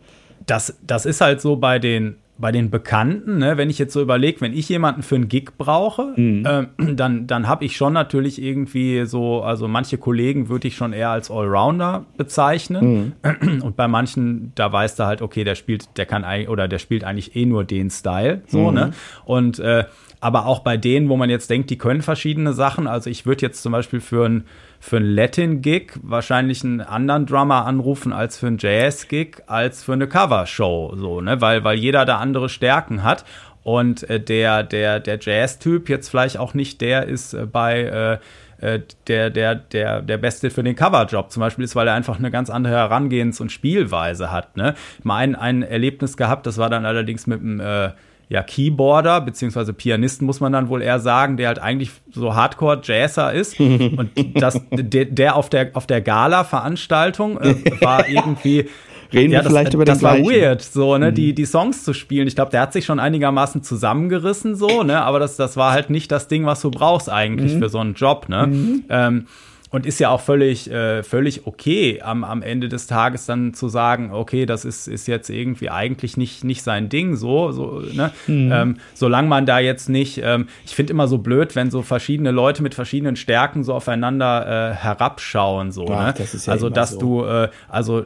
[0.47, 4.01] Das, das ist halt so bei den, bei den Bekannten, ne, wenn ich jetzt so
[4.01, 6.47] überlege, wenn ich jemanden für einen Gig brauche, mhm.
[6.47, 10.93] äh, dann, dann habe ich schon natürlich irgendwie so, also manche Kollegen würde ich schon
[10.93, 13.15] eher als Allrounder bezeichnen.
[13.25, 13.61] Mhm.
[13.63, 16.79] Und bei manchen, da weißt du halt, okay, der spielt, der kann eigentlich, oder der
[16.79, 18.43] spielt eigentlich eh nur den Style.
[18.47, 18.75] So, mhm.
[18.75, 18.91] ne?
[19.25, 19.87] Und äh,
[20.21, 22.87] aber auch bei denen, wo man jetzt denkt, die können verschiedene Sachen.
[22.87, 24.45] Also ich würde jetzt zum Beispiel für ein
[24.83, 30.09] für einen Latin-Gig wahrscheinlich einen anderen Drummer anrufen als für einen Jazz-Gig, als für eine
[30.09, 31.41] Cover-Show, so, ne?
[31.41, 33.25] Weil, weil jeder da andere Stärken hat.
[33.63, 38.19] Und äh, der, der, der Jazz-Typ jetzt vielleicht auch nicht der ist äh, bei
[38.61, 41.95] äh, äh der, der, der, der Beste für den Coverjob zum Beispiel ist, weil er
[41.95, 44.57] einfach eine ganz andere Herangehens- und Spielweise hat.
[44.57, 44.75] Ne?
[45.05, 47.91] Mal ein, ein Erlebnis gehabt, das war dann allerdings mit einem äh,
[48.33, 53.31] ja, Keyboarder, beziehungsweise Pianisten muss man dann wohl eher sagen, der halt eigentlich so Hardcore-Jazzer
[53.31, 53.61] ist.
[53.61, 58.71] Und das, der, der auf der, auf der Gala-Veranstaltung äh, war irgendwie.
[59.13, 61.15] Reden ja, wir das, vielleicht über den Das war weird, so, ne, mhm.
[61.15, 62.27] die, die Songs zu spielen.
[62.27, 65.91] Ich glaube, der hat sich schon einigermaßen zusammengerissen, so, ne, aber das, das war halt
[65.91, 67.59] nicht das Ding, was du brauchst eigentlich mhm.
[67.59, 68.47] für so einen Job, ne.
[68.47, 68.85] Mhm.
[68.89, 69.27] Ähm,
[69.73, 73.69] und ist ja auch völlig, äh, völlig okay, am, am Ende des Tages dann zu
[73.69, 78.13] sagen, okay, das ist, ist jetzt irgendwie eigentlich nicht, nicht sein Ding, so, so ne?
[78.27, 78.53] Mhm.
[78.53, 82.31] Ähm, solange man da jetzt nicht, ähm, ich finde immer so blöd, wenn so verschiedene
[82.31, 86.15] Leute mit verschiedenen Stärken so aufeinander äh, herabschauen, so, Ach, ne?
[86.19, 87.01] Das ja also, dass so.
[87.01, 88.05] du, äh, also,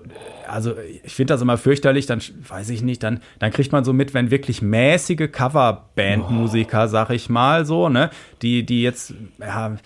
[0.48, 3.92] also ich finde das immer fürchterlich, dann weiß ich nicht, dann, dann kriegt man so
[3.92, 8.10] mit, wenn wirklich mäßige Coverband-Musiker, sag ich mal, so, ne,
[8.42, 9.76] die, die jetzt, ja,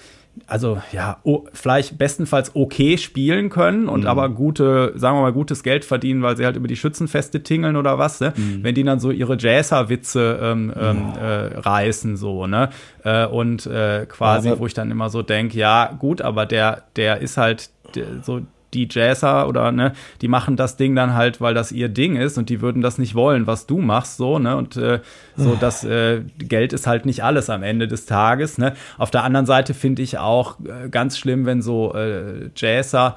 [0.46, 4.06] also ja, oh, vielleicht bestenfalls okay spielen können und mhm.
[4.06, 7.76] aber gute, sagen wir mal, gutes Geld verdienen, weil sie halt über die Schützenfeste tingeln
[7.76, 8.32] oder was, ne?
[8.36, 8.62] Mhm.
[8.62, 12.70] Wenn die dann so ihre Jazzer-Witze ähm, ähm, äh, reißen, so, ne?
[13.04, 16.84] Äh, und äh, quasi, aber wo ich dann immer so denke, ja, gut, aber der,
[16.96, 18.40] der ist halt der, so
[18.74, 22.38] die Jazzer oder ne, die machen das Ding dann halt, weil das ihr Ding ist
[22.38, 24.56] und die würden das nicht wollen, was du machst, so, ne?
[24.56, 25.00] Und äh,
[25.36, 28.58] so, das äh, Geld ist halt nicht alles am Ende des Tages.
[28.58, 28.74] Ne?
[28.98, 33.16] Auf der anderen Seite finde ich auch äh, ganz schlimm, wenn so äh, Jazzer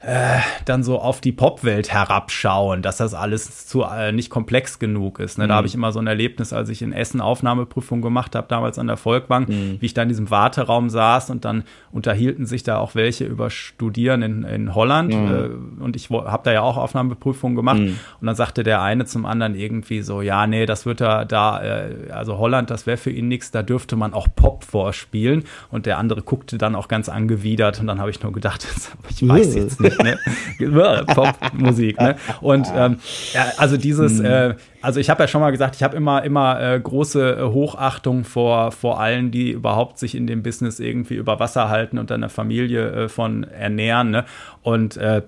[0.00, 5.18] äh, dann so auf die Popwelt herabschauen, dass das alles zu äh, nicht komplex genug
[5.18, 5.38] ist.
[5.38, 5.44] Ne?
[5.44, 5.48] Mhm.
[5.48, 8.78] Da habe ich immer so ein Erlebnis, als ich in Essen Aufnahmeprüfung gemacht habe, damals
[8.78, 9.78] an der Volkbank, mhm.
[9.80, 13.50] wie ich da in diesem Warteraum saß und dann unterhielten sich da auch welche über
[13.50, 15.80] Studieren in, in Holland mhm.
[15.80, 17.98] äh, und ich habe da ja auch Aufnahmeprüfungen gemacht mhm.
[18.20, 21.60] und dann sagte der eine zum anderen irgendwie so, ja, nee, das wird er da,
[21.60, 25.86] äh, also Holland, das wäre für ihn nichts, da dürfte man auch Pop vorspielen und
[25.86, 28.64] der andere guckte dann auch ganz angewidert und dann habe ich nur gedacht,
[29.08, 31.04] ich weiß jetzt nicht nicht, ne?
[31.06, 32.16] Popmusik, ne?
[32.40, 32.98] Und ähm,
[33.32, 34.24] ja, also dieses, mhm.
[34.24, 37.42] äh, also ich habe ja schon mal gesagt, ich habe immer, immer äh, große äh,
[37.42, 42.12] Hochachtung vor, vor allen, die überhaupt sich in dem Business irgendwie über Wasser halten und
[42.12, 44.24] eine Familie äh, von ernähren, ne?
[44.62, 45.22] Und äh,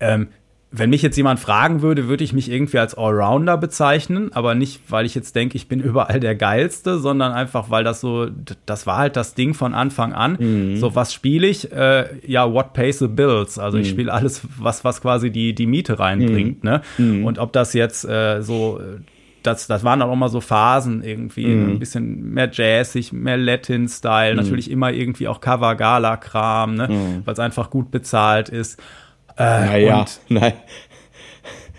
[0.00, 0.28] ähm,
[0.74, 4.80] wenn mich jetzt jemand fragen würde, würde ich mich irgendwie als Allrounder bezeichnen, aber nicht,
[4.88, 8.28] weil ich jetzt denke, ich bin überall der Geilste, sondern einfach, weil das so,
[8.64, 10.36] das war halt das Ding von Anfang an.
[10.40, 10.76] Mhm.
[10.78, 11.70] So, was spiele ich?
[11.70, 13.58] Äh, ja, what pays the bills?
[13.58, 13.82] Also mhm.
[13.82, 16.64] ich spiele alles, was, was quasi die, die Miete reinbringt.
[16.64, 16.70] Mhm.
[16.70, 16.80] Ne?
[16.96, 17.24] Mhm.
[17.26, 18.80] Und ob das jetzt äh, so
[19.42, 21.70] das, das waren auch immer so Phasen irgendwie, mhm.
[21.70, 24.40] ein bisschen mehr jazzig, mehr Latin-Style, mhm.
[24.40, 26.88] natürlich immer irgendwie auch Cover-Gala-Kram, ne?
[26.88, 27.22] Mhm.
[27.24, 28.80] weil es einfach gut bezahlt ist.
[29.36, 30.54] Äh, naja, nein.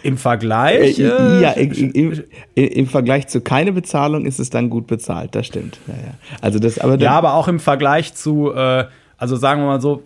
[0.03, 0.99] Im Vergleich?
[0.99, 2.23] Äh, äh ja, im, im,
[2.55, 5.79] im, Vergleich zu keine Bezahlung ist es dann gut bezahlt, das stimmt.
[5.87, 6.13] Ja, ja.
[6.41, 8.85] Also das, aber ja, aber auch im Vergleich zu, äh,
[9.17, 10.03] also sagen wir mal so,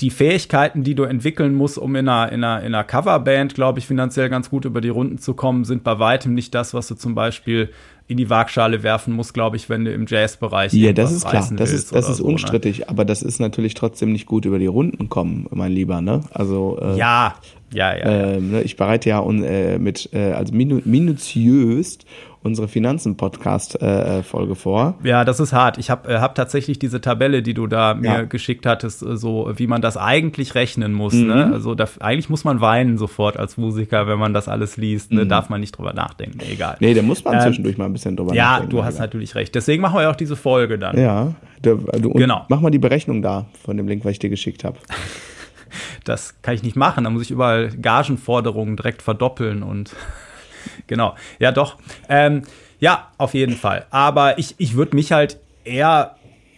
[0.00, 3.78] die Fähigkeiten, die du entwickeln musst, um in einer, in einer, in einer Coverband, glaube
[3.78, 6.88] ich, finanziell ganz gut über die Runden zu kommen, sind bei weitem nicht das, was
[6.88, 7.70] du zum Beispiel
[8.06, 11.48] in die Waagschale werfen musst, glaube ich, wenn du im Jazzbereich Ja, das ist klar,
[11.56, 12.32] das ist, das ist so, ne?
[12.32, 12.88] unstrittig, ne?
[12.88, 16.20] aber das ist natürlich trotzdem nicht gut über die Runden kommen, mein Lieber, ne?
[16.32, 17.36] Also äh, Ja,
[17.74, 18.04] ja, ja.
[18.04, 21.98] Äh, ne, ich bereite ja un, äh, mit äh, also minu minutiös
[22.44, 24.98] unsere Finanzen-Podcast-Folge äh, vor.
[25.02, 25.78] Ja, das ist hart.
[25.78, 28.22] Ich habe äh, hab tatsächlich diese Tabelle, die du da mir ja.
[28.22, 31.14] geschickt hattest, äh, so wie man das eigentlich rechnen muss.
[31.14, 31.22] Ne?
[31.22, 31.28] Mhm.
[31.28, 31.50] Ne?
[31.54, 35.10] Also da, eigentlich muss man weinen sofort als Musiker, wenn man das alles liest.
[35.10, 35.24] Ne?
[35.24, 35.30] Mhm.
[35.30, 36.38] Darf man nicht drüber nachdenken.
[36.40, 36.76] Egal.
[36.80, 38.76] Nee, da muss man ähm, zwischendurch mal ein bisschen drüber ja, nachdenken.
[38.76, 39.06] Ja, du hast egal.
[39.06, 39.54] natürlich recht.
[39.54, 40.98] Deswegen machen wir ja auch diese Folge dann.
[40.98, 41.32] Ja,
[41.62, 42.44] du, du, genau.
[42.50, 44.76] Mach mal die Berechnung da von dem Link, was ich dir geschickt habe.
[46.04, 47.04] das kann ich nicht machen.
[47.04, 49.94] Da muss ich überall Gagenforderungen direkt verdoppeln und
[50.86, 51.14] genau.
[51.38, 51.76] Ja, doch.
[52.08, 52.42] Ähm,
[52.80, 53.86] ja, auf jeden Fall.
[53.90, 56.16] Aber ich, ich würde mich halt eher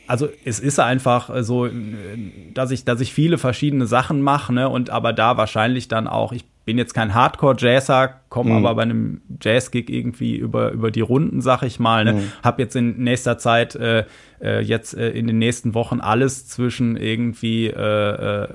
[0.08, 1.68] also es ist einfach so,
[2.54, 6.30] dass ich, dass ich viele verschiedene Sachen mache, ne, und aber da wahrscheinlich dann auch,
[6.30, 8.56] ich bin jetzt kein Hardcore-Jazzer, komme mhm.
[8.56, 12.04] aber bei einem Jazz-Gig irgendwie über, über die Runden, sag ich mal.
[12.04, 12.12] Ne?
[12.14, 12.32] Mhm.
[12.42, 14.04] Hab jetzt in nächster Zeit, äh,
[14.42, 18.48] äh, jetzt äh, in den nächsten Wochen alles zwischen irgendwie äh, äh,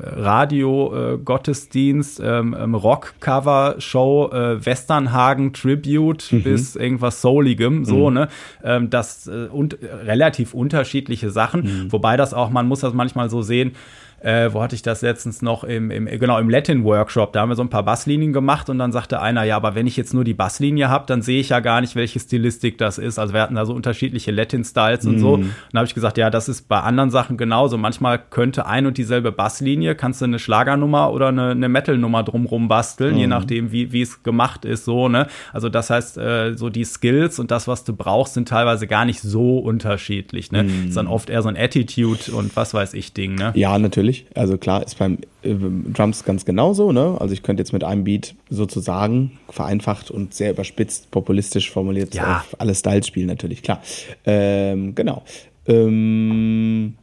[0.00, 6.42] Radio, äh, Gottesdienst, ähm, ähm, Rock-Cover-Show, äh, Westernhagen Tribute mhm.
[6.42, 8.14] bis irgendwas Souligem, so, mhm.
[8.14, 8.28] ne?
[8.64, 11.92] Ähm, das äh, und relativ unterschiedliche Sachen, mhm.
[11.92, 13.76] wobei das auch, man muss das manchmal so sehen,
[14.22, 17.48] äh, wo hatte ich das letztens noch im, im genau im Latin Workshop, da haben
[17.48, 20.14] wir so ein paar Basslinien gemacht und dann sagte einer, ja, aber wenn ich jetzt
[20.14, 23.18] nur die Basslinie habe, dann sehe ich ja gar nicht, welche Stilistik das ist.
[23.18, 25.18] Also wir hatten da so unterschiedliche Latin Styles und mm.
[25.18, 25.32] so.
[25.34, 27.78] Und dann habe ich gesagt, ja, das ist bei anderen Sachen genauso.
[27.78, 32.68] Manchmal könnte ein und dieselbe Basslinie, kannst du eine Schlagernummer oder eine, eine Metal-Nummer drumrum
[32.68, 33.18] basteln, mm.
[33.18, 33.30] je mhm.
[33.30, 35.26] nachdem, wie wie es gemacht ist, so, ne?
[35.52, 39.04] Also das heißt, äh, so die Skills und das, was du brauchst, sind teilweise gar
[39.04, 40.64] nicht so unterschiedlich, ne?
[40.64, 40.88] Mm.
[40.88, 43.52] Ist dann oft eher so ein Attitude und was weiß ich Ding, ne?
[43.54, 44.26] Ja, natürlich natürlich.
[44.34, 45.54] Also klar, ist beim äh,
[45.92, 46.92] Drums ganz genauso.
[46.92, 47.16] Ne?
[47.18, 52.38] Also ich könnte jetzt mit einem Beat sozusagen vereinfacht und sehr überspitzt, populistisch formuliert ja.
[52.38, 53.82] auf alle Styles spielen, natürlich, klar.
[54.24, 55.22] Ähm, genau.
[55.66, 56.94] Ähm,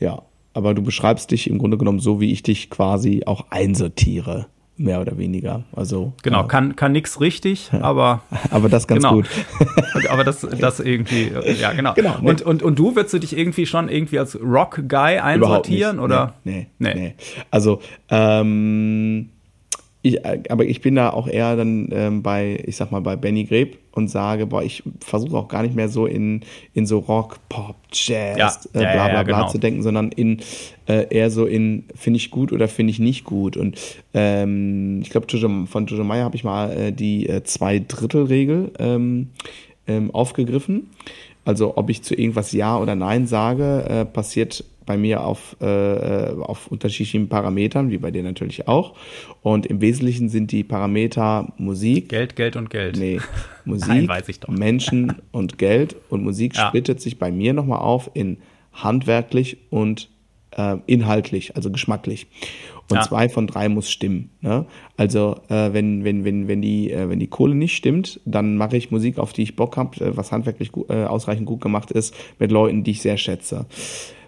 [0.00, 0.22] ja,
[0.54, 5.00] aber du beschreibst dich im Grunde genommen so, wie ich dich quasi auch einsortiere mehr
[5.00, 5.64] oder weniger.
[5.74, 9.16] Also genau, äh, kann kann nix richtig, aber aber das ganz genau.
[9.16, 9.28] gut.
[10.10, 11.94] aber das das irgendwie ja genau.
[11.94, 12.30] genau nee.
[12.30, 16.34] und, und und du würdest du dich irgendwie schon irgendwie als Rock Guy einsortieren oder?
[16.44, 17.00] Nee, nee, nee.
[17.00, 17.14] nee.
[17.50, 19.30] Also ähm,
[20.02, 20.18] ich,
[20.50, 23.78] aber ich bin da auch eher dann ähm, bei, ich sag mal, bei Benny Greb
[23.92, 26.40] und sage, boah, ich versuche auch gar nicht mehr so in,
[26.74, 29.48] in so Rock, Pop, Jazz, ja, äh, bla bla ja, bla genau.
[29.48, 30.40] zu denken, sondern in
[30.88, 33.56] äh, eher so in finde ich gut oder finde ich nicht gut.
[33.56, 33.78] Und
[34.12, 35.28] ähm, ich glaube,
[35.66, 39.28] von Jojo Meyer habe ich mal äh, die äh, Zwei-Drittel-Regel ähm,
[39.86, 40.88] ähm, aufgegriffen.
[41.44, 45.66] Also ob ich zu irgendwas Ja oder Nein sage, äh, passiert bei mir auf, äh,
[45.66, 48.94] äh, auf unterschiedlichen Parametern, wie bei dir natürlich auch.
[49.42, 52.08] Und im Wesentlichen sind die Parameter Musik.
[52.08, 52.96] Geld, Geld und Geld.
[52.96, 53.20] Nee,
[53.64, 55.96] Musik, Nein, Menschen und Geld.
[56.08, 56.68] Und Musik ja.
[56.68, 58.38] splittet sich bei mir nochmal auf in
[58.72, 60.08] handwerklich und
[60.56, 62.26] äh, inhaltlich, also geschmacklich.
[62.90, 63.02] Und ja.
[63.02, 64.30] zwei von drei muss stimmen.
[64.40, 64.66] Ne?
[64.96, 68.76] Also äh, wenn, wenn, wenn, wenn, die, äh, wenn die Kohle nicht stimmt, dann mache
[68.76, 71.90] ich Musik, auf die ich Bock habe, äh, was handwerklich gut, äh, ausreichend gut gemacht
[71.90, 73.66] ist, mit Leuten, die ich sehr schätze.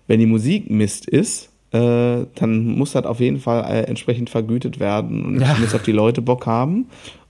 [0.06, 4.78] Wenn die Musik Mist ist, äh, dann muss das auf jeden Fall äh, entsprechend vergütet
[4.80, 5.56] werden und ja.
[5.58, 6.86] muss auf die Leute Bock haben.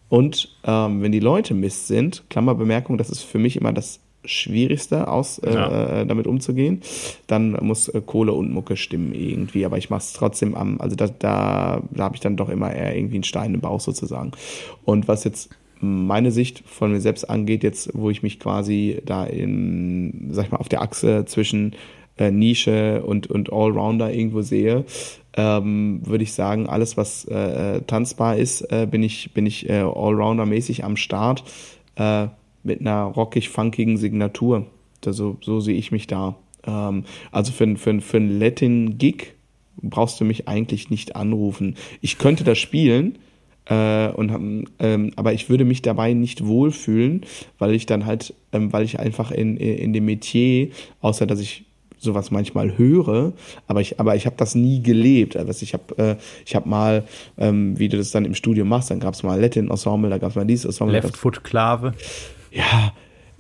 [0.08, 5.08] Und ähm, wenn die Leute Mist sind, Klammerbemerkung, das ist für mich immer das Schwierigste,
[5.08, 6.00] aus, äh, ja.
[6.00, 6.80] äh, damit umzugehen,
[7.26, 9.64] dann muss äh, Kohle und Mucke stimmen irgendwie.
[9.64, 12.72] Aber ich mache es trotzdem am, also da, da, da habe ich dann doch immer
[12.72, 14.32] eher irgendwie einen Stein im Bauch sozusagen.
[14.84, 19.24] Und was jetzt meine Sicht von mir selbst angeht, jetzt, wo ich mich quasi da
[19.24, 21.74] in, sag ich mal, auf der Achse zwischen
[22.18, 24.84] äh, Nische und, und Allrounder irgendwo sehe,
[25.36, 29.82] ähm, würde ich sagen, alles, was äh, tanzbar ist, äh, bin ich, bin ich äh,
[29.82, 31.44] Allrounder-mäßig am Start
[31.96, 32.28] äh,
[32.62, 34.66] mit einer rockig-funkigen Signatur.
[35.04, 36.36] Also, so sehe ich mich da.
[36.66, 39.34] Ähm, also für, für, für einen Latin-Gig
[39.82, 41.76] brauchst du mich eigentlich nicht anrufen.
[42.00, 43.18] Ich könnte das spielen,
[43.66, 47.22] äh, und ähm, aber ich würde mich dabei nicht wohlfühlen,
[47.58, 50.68] weil ich dann halt, ähm, weil ich einfach in, in dem Metier,
[51.00, 51.64] außer dass ich
[52.04, 53.32] sowas manchmal höre,
[53.66, 55.36] aber ich, aber ich habe das nie gelebt.
[55.36, 57.04] Also ich habe äh, ich habe mal,
[57.38, 60.18] ähm, wie du das dann im Studio machst, dann gab es mal Latin Ensemble, da
[60.18, 60.94] gab es mal dieses Ensemble.
[60.94, 61.94] Left Foot Klave.
[62.52, 62.92] Ja,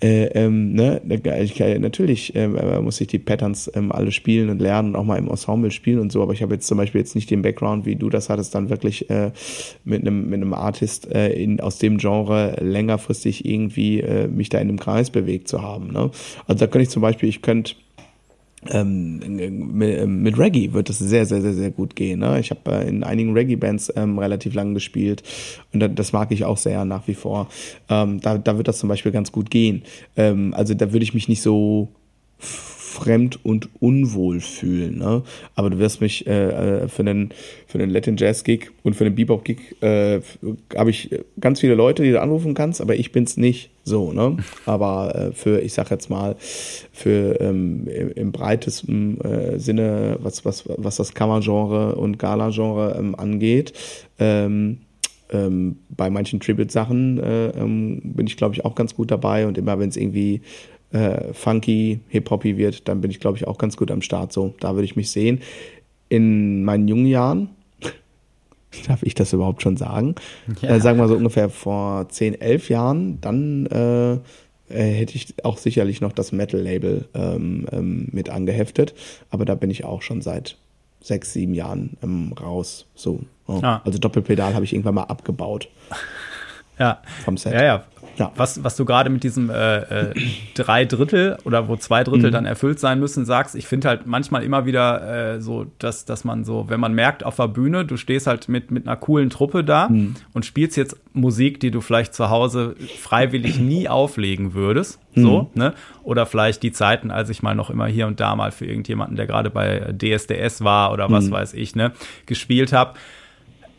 [0.04, 1.00] äh, ähm, ne,
[1.40, 2.48] ich, natürlich äh,
[2.80, 5.98] muss ich die Patterns ähm, alle spielen und lernen und auch mal im Ensemble spielen
[5.98, 8.28] und so, aber ich habe jetzt zum Beispiel jetzt nicht den Background, wie du das
[8.28, 9.30] hattest, dann wirklich äh,
[9.84, 14.58] mit einem mit einem Artist äh, in, aus dem Genre längerfristig irgendwie äh, mich da
[14.58, 15.92] in einem Kreis bewegt zu haben.
[15.92, 16.10] Ne?
[16.46, 17.74] Also da könnte ich zum Beispiel, ich könnte
[18.70, 22.20] ähm, mit Reggae wird es sehr, sehr, sehr, sehr gut gehen.
[22.20, 22.40] Ne?
[22.40, 25.22] Ich habe äh, in einigen Reggae-Bands ähm, relativ lang gespielt
[25.72, 27.48] und das mag ich auch sehr nach wie vor.
[27.88, 29.82] Ähm, da, da wird das zum Beispiel ganz gut gehen.
[30.16, 31.88] Ähm, also da würde ich mich nicht so
[32.94, 34.98] fremd und unwohl fühlen.
[34.98, 35.22] Ne?
[35.54, 37.30] Aber du wirst mich äh, äh für einen
[37.66, 40.20] für einen Latin Jazz Gig und für einen Bebop Gig äh,
[40.76, 44.12] habe ich ganz viele Leute, die du anrufen kannst, aber ich bin's nicht so.
[44.12, 44.36] Ne?
[44.66, 50.64] Aber äh, für ich sag jetzt mal für ähm, im breitesten äh, Sinne was was
[50.66, 53.72] was das Kammergenre und Gala-Genre ähm, angeht.
[54.18, 54.78] Ähm,
[55.34, 59.46] ähm, bei manchen Tribute-Sachen äh, ähm, bin ich, glaube ich, auch ganz gut dabei.
[59.46, 60.42] Und immer wenn es irgendwie
[60.94, 64.32] äh, funky, hip-hoppy wird, dann bin ich, glaube ich, auch ganz gut am Start.
[64.32, 65.40] So, da würde ich mich sehen.
[66.08, 67.50] In meinen jungen Jahren,
[68.86, 70.14] darf ich das überhaupt schon sagen?
[70.62, 70.70] Ja.
[70.70, 74.18] Äh, sagen wir so ungefähr vor 10, 11 Jahren, dann äh, äh,
[74.68, 78.94] hätte ich auch sicherlich noch das Metal-Label ähm, ähm, mit angeheftet.
[79.30, 80.56] Aber da bin ich auch schon seit
[81.00, 82.86] sechs, sieben Jahren ähm, raus.
[82.94, 83.20] So.
[83.48, 83.58] Oh.
[83.62, 83.82] Ah.
[83.84, 85.68] Also Doppelpedal habe ich irgendwann mal abgebaut.
[86.78, 87.02] Ja.
[87.24, 87.52] Vom Set.
[87.52, 87.84] Ja, ja.
[88.16, 88.32] Ja.
[88.36, 90.14] Was, was du gerade mit diesem äh, äh,
[90.54, 92.32] drei Drittel oder wo zwei Drittel mhm.
[92.32, 96.24] dann erfüllt sein müssen, sagst, ich finde halt manchmal immer wieder äh, so, dass, dass
[96.24, 99.30] man so, wenn man merkt auf der Bühne, du stehst halt mit, mit einer coolen
[99.30, 100.14] Truppe da mhm.
[100.32, 105.00] und spielst jetzt Musik, die du vielleicht zu Hause freiwillig nie auflegen würdest.
[105.16, 105.60] So, mhm.
[105.60, 105.74] ne?
[106.02, 109.16] Oder vielleicht die Zeiten, als ich mal noch immer hier und da mal für irgendjemanden,
[109.16, 111.32] der gerade bei DSDS war oder was mhm.
[111.32, 111.92] weiß ich, ne,
[112.26, 112.94] gespielt habe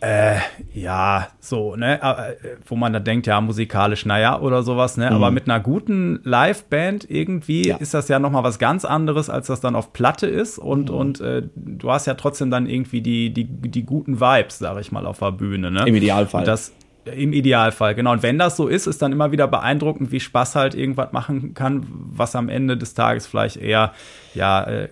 [0.05, 0.37] äh,
[0.73, 2.35] ja, so, ne, äh,
[2.67, 5.15] wo man da denkt, ja, musikalisch, naja, oder sowas, ne, mhm.
[5.15, 7.77] aber mit einer guten Liveband irgendwie ja.
[7.77, 10.95] ist das ja nochmal was ganz anderes, als das dann auf Platte ist und, mhm.
[10.95, 14.91] und äh, du hast ja trotzdem dann irgendwie die, die, die guten Vibes, sag ich
[14.91, 15.85] mal, auf der Bühne, ne.
[15.87, 16.41] Im Idealfall.
[16.41, 16.71] Und das,
[17.05, 18.11] im Idealfall, genau.
[18.11, 21.53] Und wenn das so ist, ist dann immer wieder beeindruckend, wie Spaß halt irgendwas machen
[21.53, 23.93] kann, was am Ende des Tages vielleicht eher
[24.33, 24.89] ja äh,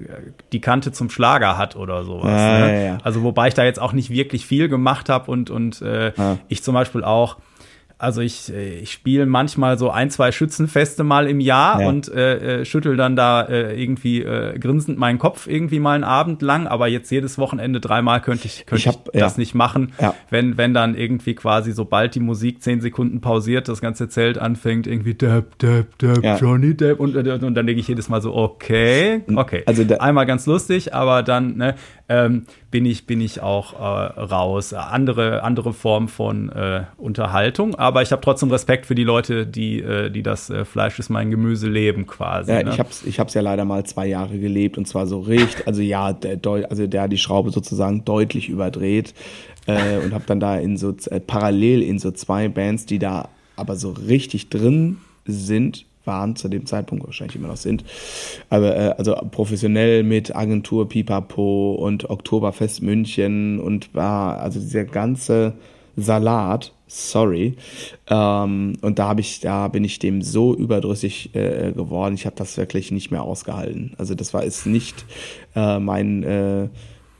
[0.51, 2.39] die Kante zum Schlager hat oder sowas.
[2.39, 2.73] Ah, ne?
[2.73, 2.97] ja, ja.
[3.03, 6.13] Also wobei ich da jetzt auch nicht wirklich viel gemacht habe und und äh,
[6.47, 7.37] ich zum Beispiel auch
[8.03, 11.87] also ich, äh, ich spiele manchmal so ein, zwei Schützenfeste mal im Jahr ja.
[11.87, 16.03] und äh, äh, schüttel dann da äh, irgendwie äh, grinsend meinen Kopf irgendwie mal einen
[16.03, 19.39] Abend lang, aber jetzt jedes Wochenende dreimal könnte ich, könnte ich, hab, ich das ja.
[19.39, 20.13] nicht machen, ja.
[20.29, 24.85] wenn, wenn dann irgendwie quasi, sobald die Musik zehn Sekunden pausiert, das ganze Zelt anfängt,
[24.85, 26.41] irgendwie Depp, Depp, Depp.
[26.41, 29.63] Johnny Depp und, und dann denke ich jedes Mal so, okay, okay.
[29.65, 31.75] Also einmal ganz lustig, aber dann, ne,
[32.09, 34.73] ähm, bin ich, bin ich auch äh, raus.
[34.73, 39.79] Andere, andere Form von äh, Unterhaltung, aber ich habe trotzdem Respekt für die Leute, die,
[39.79, 42.51] äh, die das äh, Fleisch ist mein Gemüse leben quasi.
[42.51, 42.71] Ja, ne?
[42.71, 45.67] ich habe es ich hab's ja leider mal zwei Jahre gelebt und zwar so richtig,
[45.67, 49.13] also ja, der, also der die Schraube sozusagen deutlich überdreht
[49.67, 53.29] äh, und habe dann da in so äh, parallel in so zwei Bands, die da
[53.55, 57.83] aber so richtig drin sind, waren zu dem Zeitpunkt, wahrscheinlich immer noch sind.
[58.49, 65.53] Aber äh, also professionell mit Agentur Pipapo und Oktoberfest München und war also dieser ganze
[65.95, 67.55] Salat, sorry.
[68.07, 72.15] Ähm, und da habe ich, da bin ich dem so überdrüssig äh, geworden.
[72.15, 73.93] Ich habe das wirklich nicht mehr ausgehalten.
[73.97, 75.05] Also das war ist nicht
[75.55, 76.69] äh, mein, äh,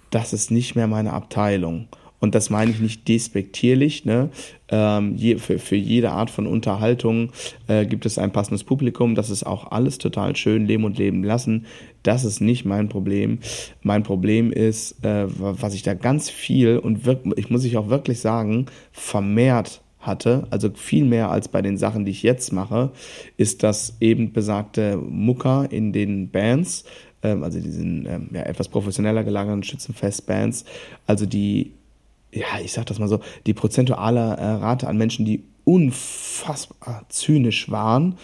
[0.10, 1.88] das ist nicht mehr meine Abteilung.
[2.24, 4.06] Und das meine ich nicht despektierlich.
[4.06, 4.30] Ne?
[4.70, 7.34] Ähm, je, für, für jede Art von Unterhaltung
[7.68, 9.14] äh, gibt es ein passendes Publikum.
[9.14, 11.66] Das ist auch alles total schön, leben und leben lassen.
[12.02, 13.40] Das ist nicht mein Problem.
[13.82, 17.90] Mein Problem ist, äh, was ich da ganz viel und wirklich, ich muss ich auch
[17.90, 22.94] wirklich sagen, vermehrt hatte, also viel mehr als bei den Sachen, die ich jetzt mache,
[23.36, 26.86] ist das eben besagte Mucker in den Bands,
[27.22, 30.64] ähm, also diesen ähm, ja, etwas professioneller gelagerten Schützenfest-Bands,
[31.06, 31.74] also die
[32.34, 37.72] ja, ich sag das mal so, die prozentuale äh, Rate an Menschen, die unfassbar zynisch
[37.72, 38.16] waren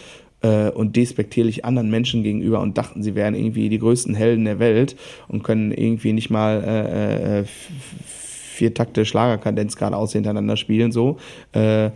[0.42, 4.58] äh, und despektierlich anderen Menschen gegenüber und dachten, sie wären irgendwie die größten Helden der
[4.58, 4.96] Welt
[5.28, 11.16] und können irgendwie nicht mal äh, äh, vier Takte Schlagerkadenz geradeaus hintereinander spielen, so.
[11.52, 11.90] Äh,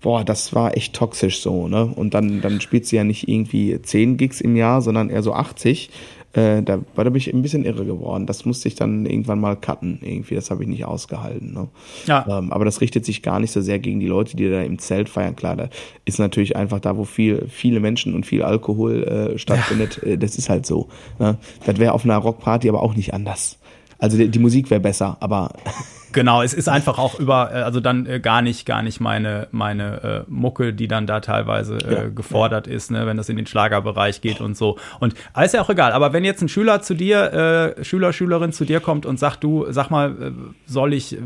[0.00, 1.86] boah, das war echt toxisch so, ne?
[1.86, 5.32] Und dann, dann spielt sie ja nicht irgendwie zehn Gigs im Jahr, sondern eher so
[5.32, 5.90] 80.
[6.34, 8.26] Äh, da, da bin ich ein bisschen irre geworden.
[8.26, 9.98] Das musste ich dann irgendwann mal cutten.
[10.02, 11.52] Irgendwie, das habe ich nicht ausgehalten.
[11.52, 11.68] Ne?
[12.06, 12.26] Ja.
[12.28, 14.78] Ähm, aber das richtet sich gar nicht so sehr gegen die Leute, die da im
[14.78, 15.36] Zelt feiern.
[15.36, 15.68] Klar, da
[16.04, 20.00] ist natürlich einfach da, wo viel, viele Menschen und viel Alkohol äh, stattfindet.
[20.02, 20.12] Ja.
[20.12, 20.88] Äh, das ist halt so.
[21.18, 21.36] Ne?
[21.66, 23.58] Das wäre auf einer Rockparty aber auch nicht anders.
[23.98, 25.50] Also die, die Musik wäre besser, aber
[26.12, 29.48] Genau, es ist einfach auch über, äh, also dann äh, gar nicht, gar nicht meine,
[29.50, 32.74] meine äh, Mucke, die dann da teilweise äh, ja, gefordert ja.
[32.74, 34.78] ist, ne, wenn das in den Schlagerbereich geht und so.
[35.00, 35.92] Und aber ist ja auch egal.
[35.92, 39.42] Aber wenn jetzt ein Schüler zu dir, äh, Schüler, Schülerin zu dir kommt und sagt,
[39.42, 40.32] du, sag mal, äh,
[40.66, 41.16] soll ich,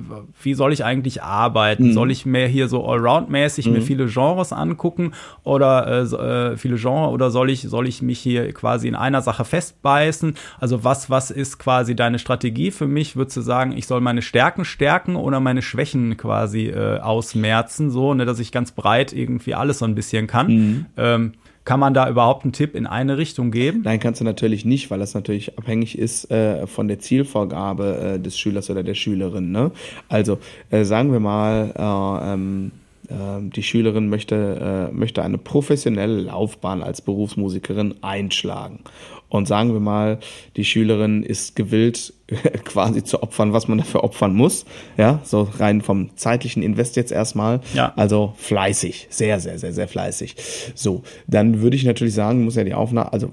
[0.42, 1.88] wie soll ich eigentlich arbeiten?
[1.88, 1.92] Mhm.
[1.92, 3.72] Soll ich mehr hier so allround-mäßig mhm.
[3.72, 5.12] mir viele Genres angucken
[5.42, 9.22] oder äh, äh, viele Genres oder soll ich, soll ich mich hier quasi in einer
[9.22, 10.34] Sache festbeißen?
[10.60, 13.16] Also was, was ist quasi deine Strategie für mich?
[13.16, 18.12] Würdest du sagen, ich soll meine Stärken Stärken oder meine Schwächen quasi äh, ausmerzen, so,
[18.12, 20.46] ne, dass ich ganz breit irgendwie alles so ein bisschen kann.
[20.48, 20.86] Mhm.
[20.98, 21.32] Ähm,
[21.64, 23.80] kann man da überhaupt einen Tipp in eine Richtung geben?
[23.84, 28.20] Nein, kannst du natürlich nicht, weil das natürlich abhängig ist äh, von der Zielvorgabe äh,
[28.20, 29.50] des Schülers oder der Schülerin.
[29.50, 29.70] Ne?
[30.10, 30.38] Also
[30.70, 32.72] äh, sagen wir mal, äh, ähm,
[33.08, 38.80] äh, die Schülerin möchte, möchte eine professionelle Laufbahn als Berufsmusikerin einschlagen
[39.28, 40.18] und sagen wir mal,
[40.56, 42.14] die Schülerin ist gewillt,
[42.64, 44.64] quasi zu opfern, was man dafür opfern muss.
[44.96, 47.60] Ja, so rein vom zeitlichen Invest jetzt erstmal.
[47.74, 47.92] Ja.
[47.96, 50.36] Also fleißig, sehr, sehr, sehr, sehr fleißig.
[50.74, 53.30] So, dann würde ich natürlich sagen, muss ja die Aufnahme, also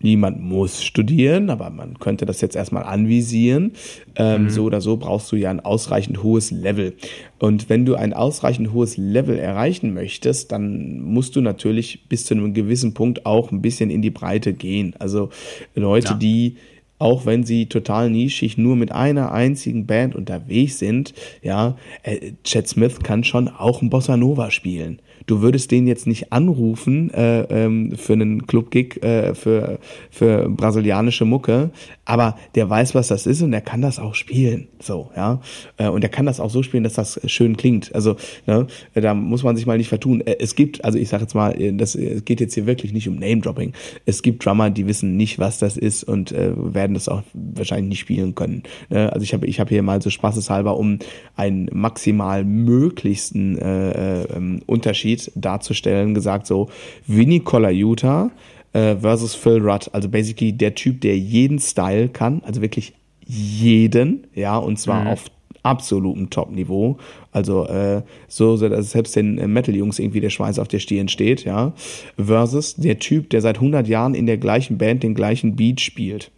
[0.00, 3.72] niemand muss studieren, aber man könnte das jetzt erstmal anvisieren.
[4.16, 4.50] Ähm, mhm.
[4.50, 6.94] So oder so brauchst du ja ein ausreichend hohes Level.
[7.38, 12.34] Und wenn du ein ausreichend hohes Level erreichen möchtest, dann musst du natürlich bis zu
[12.34, 14.94] einem gewissen Punkt auch ein bisschen in die Breite gehen.
[14.98, 15.30] Also
[15.74, 16.14] Leute, ja.
[16.14, 16.56] die
[17.00, 22.66] auch wenn sie total nischig nur mit einer einzigen Band unterwegs sind, ja, äh, Chad
[22.66, 27.42] Smith kann schon auch ein Bossa Nova spielen du würdest den jetzt nicht anrufen äh,
[27.42, 29.78] ähm, für einen Club-Gig äh, für,
[30.10, 31.70] für brasilianische Mucke,
[32.04, 34.68] aber der weiß, was das ist und der kann das auch spielen.
[34.80, 35.40] So, ja.
[35.76, 37.94] Äh, und der kann das auch so spielen, dass das schön klingt.
[37.94, 38.16] Also,
[38.46, 40.20] ne, da muss man sich mal nicht vertun.
[40.22, 43.08] Äh, es gibt, also ich sage jetzt mal, äh, das geht jetzt hier wirklich nicht
[43.08, 43.72] um Name-Dropping.
[44.06, 47.88] Es gibt Drummer, die wissen nicht, was das ist und äh, werden das auch wahrscheinlich
[47.88, 48.62] nicht spielen können.
[48.88, 49.12] Ne?
[49.12, 50.98] Also ich habe ich hab hier mal so spaßeshalber um
[51.36, 56.68] einen maximal möglichsten äh, äh, Unterschied Unterschied darzustellen, gesagt so,
[57.06, 58.30] Vinny Colaiuta
[58.72, 59.90] äh, versus Phil Rudd.
[59.92, 62.94] Also basically der Typ, der jeden Style kann, also wirklich
[63.26, 65.06] jeden, ja, und zwar mhm.
[65.08, 65.24] auf
[65.62, 66.96] absolutem Top-Niveau.
[67.32, 71.72] Also äh, so, dass selbst den Metal-Jungs irgendwie der Schweiß auf der Stirn steht, ja.
[72.16, 76.30] Versus der Typ, der seit 100 Jahren in der gleichen Band den gleichen Beat spielt.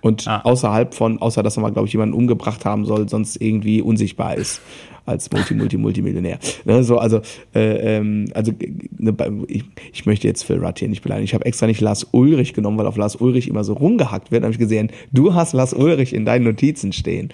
[0.00, 0.40] Und ah.
[0.42, 4.36] außerhalb von, außer dass er mal, glaube ich, jemanden umgebracht haben soll, sonst irgendwie unsichtbar
[4.36, 4.62] ist
[5.08, 6.38] als Multi, Multi, Multimillionär.
[6.64, 7.20] Ne, so, also,
[7.54, 8.52] äh, ähm, also
[8.98, 9.14] ne,
[9.48, 11.24] ich, ich möchte jetzt Phil Rudd hier nicht beleidigen.
[11.24, 14.42] Ich habe extra nicht Lars Ulrich genommen, weil auf Lars Ulrich immer so rumgehackt wird.
[14.42, 17.30] Da habe ich gesehen, du hast Lars Ulrich in deinen Notizen stehen.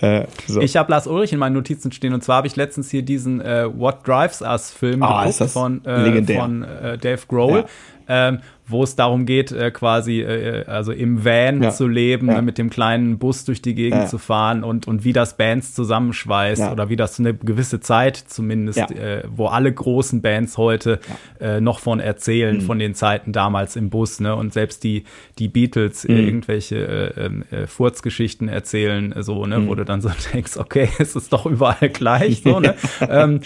[0.00, 0.60] Äh, so.
[0.60, 3.40] Ich habe Lars Ulrich in meinen Notizen stehen und zwar habe ich letztens hier diesen
[3.40, 7.64] äh, What Drives Us Film ah, geguckt von, äh, von äh, Dave Grohl.
[8.08, 8.28] Ja.
[8.28, 11.70] Ähm, wo es darum geht, äh, quasi äh, also im Van ja.
[11.70, 12.36] zu leben, ja.
[12.36, 14.06] ne, mit dem kleinen Bus durch die Gegend ja.
[14.06, 18.90] zu fahren und, und wie das Bands zusammenschweißt oder wie das eine gewisse Zeit zumindest,
[18.90, 20.98] äh, wo alle großen Bands heute
[21.40, 22.60] äh, noch von erzählen, mhm.
[22.62, 24.34] von den Zeiten damals im Bus, ne?
[24.34, 25.04] Und selbst die,
[25.38, 26.16] die Beatles mhm.
[26.16, 29.68] irgendwelche äh, ähm, äh, Furzgeschichten erzählen, so, ne, mhm.
[29.68, 32.74] wo du dann so denkst, okay, es ist doch überall gleich, so, ne?
[33.08, 33.40] ähm,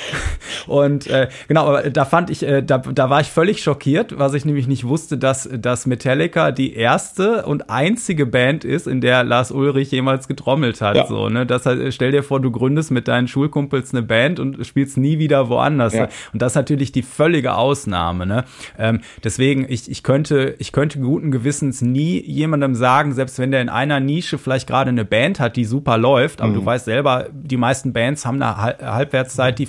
[0.69, 4.35] und äh, genau, aber da fand ich, äh, da, da war ich völlig schockiert, was
[4.35, 9.01] ich nämlich nicht wusste wusste, dass, dass Metallica die erste und einzige Band ist, in
[9.01, 10.97] der Lars Ulrich jemals getrommelt hat.
[10.97, 11.07] Ja.
[11.07, 11.47] So, ne?
[11.47, 15.19] Das heißt, stell dir vor, du gründest mit deinen Schulkumpels eine Band und spielst nie
[15.19, 15.95] wieder woanders.
[15.95, 16.09] Ja.
[16.33, 18.27] Und das ist natürlich die völlige Ausnahme.
[18.27, 18.45] Ne?
[18.79, 23.63] Ähm, deswegen, ich, ich, könnte, ich könnte guten Gewissens nie jemandem sagen, selbst wenn der
[23.63, 26.57] in einer Nische vielleicht gerade eine Band hat, die super läuft, aber mhm.
[26.57, 29.69] du weißt selber, die meisten Bands haben eine Halbwertszeit, die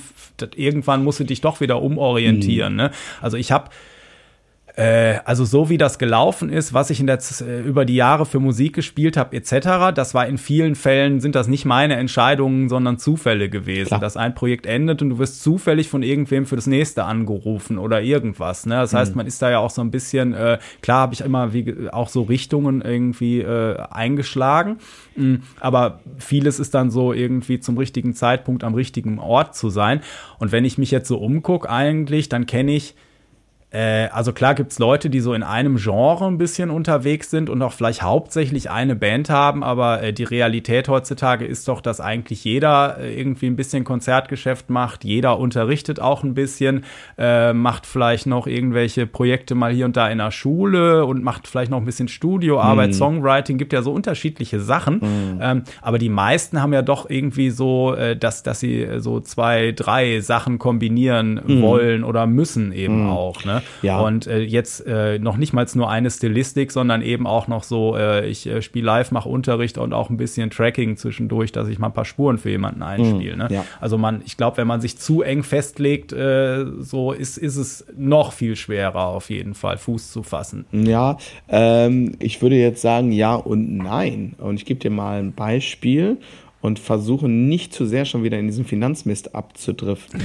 [0.55, 2.73] irgendwann musst du dich doch wieder umorientieren.
[2.73, 2.77] Mhm.
[2.77, 2.91] Ne?
[3.21, 3.69] Also ich habe
[4.79, 8.25] äh, also so wie das gelaufen ist, was ich in der, äh, über die Jahre
[8.25, 12.69] für Musik gespielt habe etc., das war in vielen Fällen, sind das nicht meine Entscheidungen,
[12.69, 13.87] sondern Zufälle gewesen.
[13.87, 13.99] Klar.
[13.99, 18.01] Dass ein Projekt endet und du wirst zufällig von irgendwem für das nächste angerufen oder
[18.01, 18.65] irgendwas.
[18.65, 18.75] Ne?
[18.75, 19.17] Das heißt, mhm.
[19.17, 22.07] man ist da ja auch so ein bisschen, äh, klar habe ich immer wie, auch
[22.07, 24.77] so Richtungen irgendwie äh, eingeschlagen,
[25.17, 25.41] mhm.
[25.59, 29.99] aber vieles ist dann so irgendwie zum richtigen Zeitpunkt am richtigen Ort zu sein.
[30.37, 32.95] Und wenn ich mich jetzt so umgucke eigentlich, dann kenne ich
[33.71, 37.61] äh, also klar gibt's Leute, die so in einem Genre ein bisschen unterwegs sind und
[37.61, 42.43] auch vielleicht hauptsächlich eine Band haben, aber äh, die Realität heutzutage ist doch, dass eigentlich
[42.43, 46.83] jeder äh, irgendwie ein bisschen Konzertgeschäft macht, jeder unterrichtet auch ein bisschen,
[47.19, 51.47] äh, macht vielleicht noch irgendwelche Projekte mal hier und da in der Schule und macht
[51.47, 52.93] vielleicht noch ein bisschen Studioarbeit, mm.
[52.93, 55.39] Songwriting, gibt ja so unterschiedliche Sachen, mm.
[55.41, 59.73] ähm, aber die meisten haben ja doch irgendwie so, äh, dass, dass sie so zwei,
[59.73, 61.61] drei Sachen kombinieren mm.
[61.61, 63.09] wollen oder müssen eben mhm.
[63.09, 63.58] auch, ne?
[63.59, 63.87] Ne?
[63.87, 63.99] Ja.
[63.99, 67.95] Und äh, jetzt äh, noch nicht mal nur eine Stilistik, sondern eben auch noch so,
[67.95, 71.79] äh, ich äh, spiele live, mache Unterricht und auch ein bisschen Tracking zwischendurch, dass ich
[71.79, 73.33] mal ein paar Spuren für jemanden einspiele.
[73.33, 73.47] Mhm, ne?
[73.51, 73.65] ja.
[73.79, 77.85] Also man, ich glaube, wenn man sich zu eng festlegt, äh, so ist, ist es
[77.95, 80.65] noch viel schwerer auf jeden Fall, Fuß zu fassen.
[80.71, 84.35] Ja, ähm, ich würde jetzt sagen ja und nein.
[84.37, 86.17] Und ich gebe dir mal ein Beispiel
[86.61, 90.21] und versuche nicht zu sehr schon wieder in diesen Finanzmist abzudriften.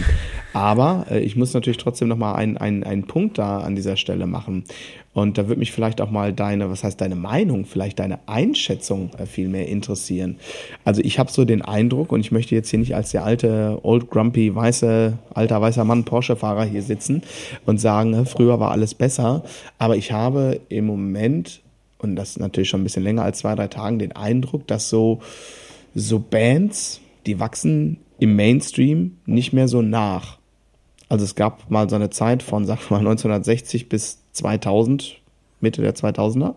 [0.53, 4.27] Aber äh, ich muss natürlich trotzdem nochmal einen, einen, einen Punkt da an dieser Stelle
[4.27, 4.65] machen.
[5.13, 9.11] Und da würde mich vielleicht auch mal deine, was heißt deine Meinung, vielleicht deine Einschätzung
[9.17, 10.37] äh, viel mehr interessieren.
[10.85, 13.79] Also ich habe so den Eindruck, und ich möchte jetzt hier nicht als der alte,
[13.83, 17.23] old grumpy, weiße, alter weißer Mann Porsche-Fahrer hier sitzen
[17.65, 19.45] und sagen, früher war alles besser.
[19.79, 21.61] Aber ich habe im Moment,
[21.99, 25.21] und das natürlich schon ein bisschen länger als zwei, drei Tagen, den Eindruck, dass so
[25.95, 30.39] so Bands, die wachsen im Mainstream nicht mehr so nach.
[31.09, 35.21] Also es gab mal so eine Zeit von, sag mal, 1960 bis 2000,
[35.61, 36.55] Mitte der 2000er.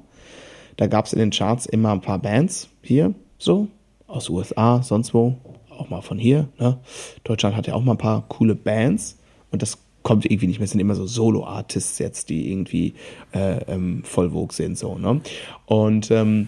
[0.77, 3.67] Da gab es in den Charts immer ein paar Bands hier, so,
[4.07, 5.37] aus USA, sonst wo,
[5.69, 6.47] auch mal von hier.
[6.59, 6.77] Ne?
[7.23, 9.17] Deutschland hat ja auch mal ein paar coole Bands
[9.51, 10.65] und das kommt irgendwie nicht mehr.
[10.65, 12.93] Es sind immer so Solo-Artists jetzt, die irgendwie
[13.33, 14.97] äh, ähm, voll vogue sind, so.
[14.97, 15.21] Ne?
[15.65, 16.47] Und, ähm,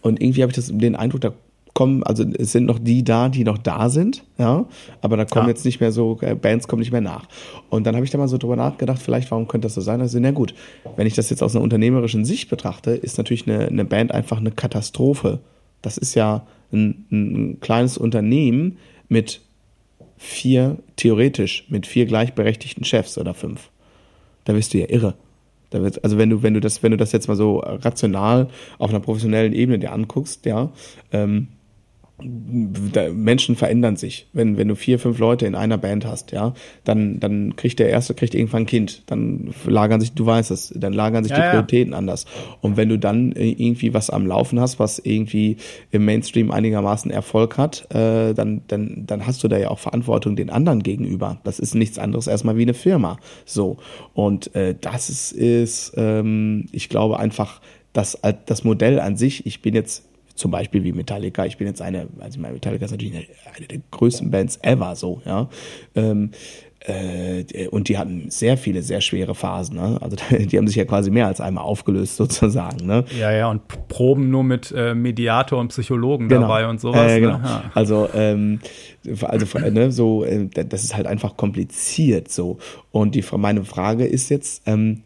[0.00, 1.32] und irgendwie habe ich das, den Eindruck, da
[1.76, 4.64] kommen, also es sind noch die da, die noch da sind, ja,
[5.02, 5.50] aber da kommen ja.
[5.50, 7.28] jetzt nicht mehr so, äh, Bands kommen nicht mehr nach.
[7.68, 10.00] Und dann habe ich da mal so drüber nachgedacht, vielleicht, warum könnte das so sein?
[10.00, 10.54] Also, na gut,
[10.96, 14.38] wenn ich das jetzt aus einer unternehmerischen Sicht betrachte, ist natürlich eine, eine Band einfach
[14.38, 15.40] eine Katastrophe.
[15.82, 18.78] Das ist ja ein, ein kleines Unternehmen
[19.10, 19.42] mit
[20.16, 23.68] vier, theoretisch, mit vier gleichberechtigten Chefs oder fünf.
[24.44, 25.12] Da bist du ja irre.
[25.68, 28.48] Da wird, also wenn du, wenn du das, wenn du das jetzt mal so rational
[28.78, 30.72] auf einer professionellen Ebene dir anguckst, ja,
[31.12, 31.48] ähm,
[32.18, 34.26] Menschen verändern sich.
[34.32, 36.54] Wenn, wenn du vier, fünf Leute in einer Band hast, ja,
[36.84, 39.02] dann, dann kriegt der erste kriegt irgendwann ein Kind.
[39.06, 41.98] Dann lagern sich, du weißt es, dann lagern sich ja, die Prioritäten ja.
[41.98, 42.24] anders.
[42.62, 45.58] Und wenn du dann irgendwie was am Laufen hast, was irgendwie
[45.90, 50.36] im Mainstream einigermaßen Erfolg hat, äh, dann, dann, dann hast du da ja auch Verantwortung
[50.36, 51.38] den anderen gegenüber.
[51.44, 53.18] Das ist nichts anderes erstmal wie eine Firma.
[53.44, 53.76] So.
[54.14, 57.60] Und äh, das ist, ist ähm, ich glaube einfach,
[57.92, 60.04] das, das Modell an sich, ich bin jetzt
[60.36, 61.44] zum Beispiel wie Metallica.
[61.44, 63.26] Ich bin jetzt eine, also meine Metallica ist natürlich eine,
[63.56, 65.48] eine der größten Bands ever, so, ja.
[65.94, 66.30] Ähm,
[66.86, 69.76] äh, und die hatten sehr viele, sehr schwere Phasen.
[69.76, 69.98] Ne?
[70.00, 72.86] Also die haben sich ja quasi mehr als einmal aufgelöst sozusagen.
[72.86, 73.04] Ne?
[73.18, 76.42] Ja, ja, und Proben nur mit äh, Mediator und Psychologen genau.
[76.42, 77.12] dabei und sowas.
[77.12, 77.38] Äh, genau.
[77.38, 77.44] Ne?
[77.44, 77.70] Ja.
[77.74, 78.60] Also, ähm,
[79.22, 82.58] also ne, so, äh, das ist halt einfach kompliziert so.
[82.92, 85.02] Und die meine Frage ist jetzt, ähm,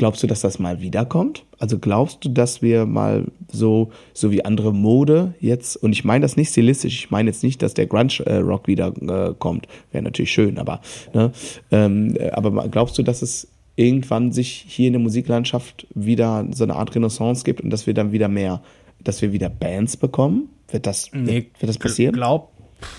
[0.00, 1.44] Glaubst du, dass das mal wiederkommt?
[1.58, 6.22] Also glaubst du, dass wir mal so, so wie andere Mode jetzt, und ich meine
[6.22, 9.68] das nicht stilistisch, ich meine jetzt nicht, dass der Grunge-Rock wieder äh, kommt.
[9.92, 10.80] Wäre natürlich schön, aber,
[11.12, 11.32] ne?
[11.70, 16.76] Ähm, aber glaubst du, dass es irgendwann sich hier in der Musiklandschaft wieder so eine
[16.76, 18.62] Art Renaissance gibt und dass wir dann wieder mehr,
[19.04, 20.48] dass wir wieder Bands bekommen?
[20.70, 22.14] Wird das, nee, wird, wird das passieren?
[22.14, 22.52] Glaub,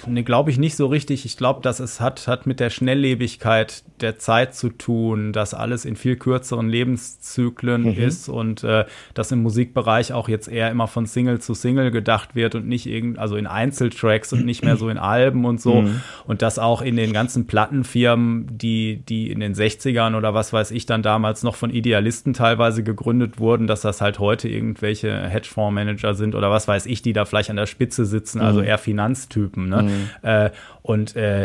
[0.07, 1.25] Nee, glaube ich nicht so richtig.
[1.25, 5.85] Ich glaube, dass es hat, hat mit der Schnelllebigkeit der Zeit zu tun, dass alles
[5.85, 7.91] in viel kürzeren Lebenszyklen mhm.
[7.91, 12.35] ist und äh, dass im Musikbereich auch jetzt eher immer von Single zu Single gedacht
[12.35, 15.81] wird und nicht irgend, also in Einzeltracks und nicht mehr so in Alben und so.
[15.81, 16.01] Mhm.
[16.25, 20.71] Und dass auch in den ganzen Plattenfirmen, die, die in den 60ern oder was weiß
[20.71, 26.13] ich dann damals noch von Idealisten teilweise gegründet wurden, dass das halt heute irgendwelche Hedgefondsmanager
[26.13, 28.67] sind oder was weiß ich, die da vielleicht an der Spitze sitzen, also mhm.
[28.67, 29.70] eher Finanztypen.
[29.71, 29.83] Ne?
[29.83, 30.09] Mhm.
[30.21, 30.51] Äh,
[30.83, 31.43] und äh,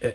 [0.00, 0.12] äh,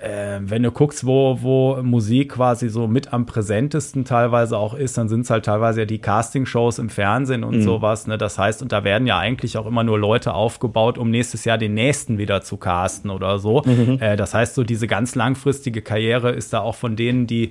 [0.00, 4.96] äh, wenn du guckst, wo, wo Musik quasi so mit am präsentesten teilweise auch ist,
[4.96, 7.62] dann sind es halt teilweise ja die Castingshows im Fernsehen und mhm.
[7.62, 8.06] sowas.
[8.06, 8.16] Ne?
[8.16, 11.58] Das heißt, und da werden ja eigentlich auch immer nur Leute aufgebaut, um nächstes Jahr
[11.58, 13.62] den nächsten wieder zu casten oder so.
[13.64, 13.98] Mhm.
[14.00, 17.50] Äh, das heißt, so diese ganz langfristige Karriere ist da auch von denen, die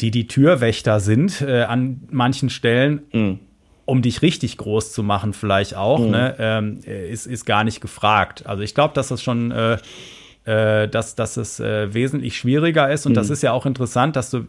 [0.00, 3.02] die, die Türwächter sind äh, an manchen Stellen.
[3.12, 3.38] Mhm
[3.86, 6.10] um dich richtig groß zu machen, vielleicht auch, mhm.
[6.10, 8.44] ne, ähm, ist, ist gar nicht gefragt.
[8.46, 9.78] Also ich glaube, dass das schon äh,
[10.46, 13.04] äh, dass, dass es äh, wesentlich schwieriger ist.
[13.04, 13.16] Und mhm.
[13.16, 14.44] das ist ja auch interessant, dass du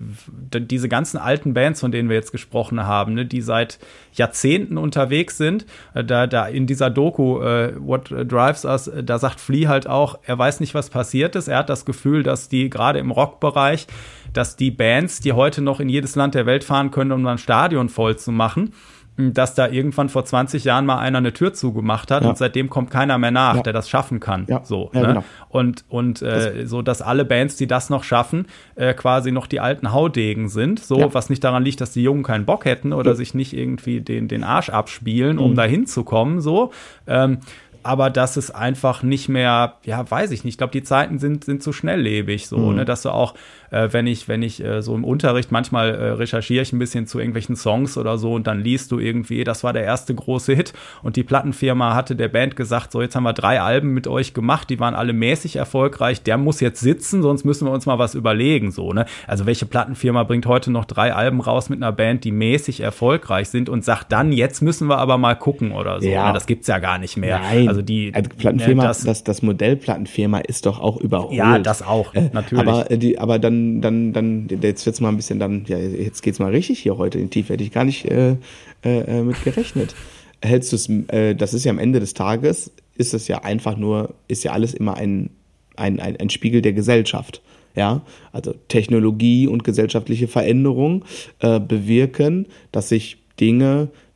[0.53, 3.79] diese ganzen alten Bands, von denen wir jetzt gesprochen haben, ne, die seit
[4.13, 5.65] Jahrzehnten unterwegs sind,
[5.95, 9.87] äh, da, da in dieser Doku äh, What Drives Us, äh, da sagt Flea halt
[9.87, 11.47] auch, er weiß nicht, was passiert ist.
[11.47, 13.87] Er hat das Gefühl, dass die gerade im Rockbereich,
[14.33, 17.39] dass die Bands, die heute noch in jedes Land der Welt fahren können, um ein
[17.39, 18.73] Stadion voll zu machen,
[19.17, 22.29] dass da irgendwann vor 20 Jahren mal einer eine Tür zugemacht hat ja.
[22.29, 23.63] und seitdem kommt keiner mehr nach, ja.
[23.63, 24.45] der das schaffen kann.
[24.47, 24.61] Ja.
[24.63, 25.01] So, ne?
[25.01, 25.23] genau.
[25.49, 28.45] Und, und äh, so, dass alle Bands, die das noch schaffen,
[28.75, 30.79] äh, quasi noch die alten Haudegen sind.
[30.79, 34.01] So, was nicht daran liegt, dass die Jungen keinen Bock hätten oder sich nicht irgendwie
[34.01, 35.55] den, den Arsch abspielen, um mhm.
[35.55, 36.39] da hinzukommen.
[36.39, 36.71] So.
[37.07, 37.39] Ähm,
[37.87, 40.55] aber dass es einfach nicht mehr, ja, weiß ich nicht.
[40.55, 42.75] Ich glaube, die Zeiten sind, sind zu schnelllebig, so, mhm.
[42.75, 43.33] ne, dass du auch
[43.71, 47.07] äh, wenn ich, wenn ich äh, so im Unterricht manchmal äh, recherchiere ich ein bisschen
[47.07, 50.53] zu irgendwelchen Songs oder so und dann liest du irgendwie, das war der erste große
[50.53, 54.07] Hit und die Plattenfirma hatte der Band gesagt, so jetzt haben wir drei Alben mit
[54.07, 57.85] euch gemacht, die waren alle mäßig erfolgreich, der muss jetzt sitzen, sonst müssen wir uns
[57.85, 59.05] mal was überlegen, so, ne?
[59.27, 63.49] Also welche Plattenfirma bringt heute noch drei Alben raus mit einer Band, die mäßig erfolgreich
[63.49, 66.07] sind und sagt dann, jetzt müssen wir aber mal gucken oder so.
[66.07, 66.27] Ja.
[66.27, 66.33] Ne?
[66.33, 67.39] Das gibt's ja gar nicht mehr.
[67.39, 67.67] Nein.
[67.67, 71.33] Also die also Plattenfirma, ne, das, das, das Modell Plattenfirma ist doch auch überholt.
[71.33, 72.67] Ja, das auch, natürlich.
[72.67, 76.21] Aber, äh, die, aber dann, dann, dann, jetzt wird's mal ein bisschen dann, ja, jetzt
[76.21, 78.35] geht's mal richtig hier heute in Tief, hätte ich gar nicht äh,
[78.83, 79.95] äh, mit gerechnet.
[80.41, 83.77] Hältst du es, äh, das ist ja am Ende des Tages, ist es ja einfach
[83.77, 85.29] nur, ist ja alles immer ein,
[85.75, 87.41] ein, ein, ein Spiegel der Gesellschaft.
[87.75, 88.01] Ja,
[88.31, 91.05] also Technologie und gesellschaftliche Veränderung
[91.41, 94.06] äh, bewirken, dass sich Dinge äh,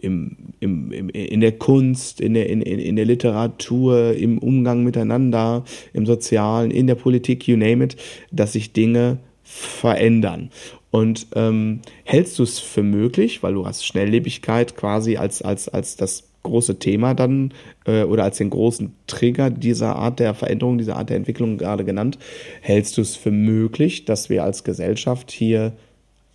[0.00, 5.64] im, im, im, in der Kunst, in der, in, in der Literatur, im Umgang miteinander,
[5.92, 7.96] im Sozialen, in der Politik, you name it,
[8.30, 10.50] dass sich Dinge verändern.
[10.90, 15.96] Und ähm, hältst du es für möglich, weil du hast Schnelllebigkeit quasi als, als, als
[15.96, 17.52] das große Thema dann
[17.84, 21.84] äh, oder als den großen Trigger dieser Art der Veränderung, dieser Art der Entwicklung gerade
[21.84, 22.18] genannt,
[22.60, 25.72] hältst du es für möglich, dass wir als Gesellschaft hier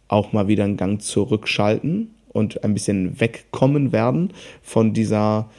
[0.07, 4.31] auch mal wieder einen Gang zurückschalten und ein bisschen wegkommen werden
[4.61, 5.49] von dieser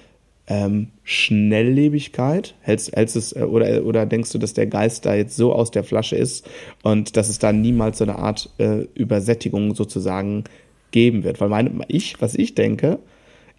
[0.46, 2.54] ähm, Schnelllebigkeit?
[2.60, 5.84] Hältst, hältst es, oder, oder denkst du, dass der Geist da jetzt so aus der
[5.84, 6.48] Flasche ist
[6.82, 10.44] und dass es da niemals so eine Art äh, Übersättigung sozusagen
[10.90, 11.40] geben wird?
[11.40, 12.98] Weil meine, ich, was ich denke,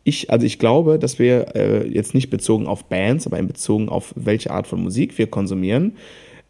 [0.04, 3.90] ich, also ich glaube, dass wir äh, jetzt nicht bezogen auf Bands, aber in bezogen
[3.90, 5.98] auf welche Art von Musik wir konsumieren,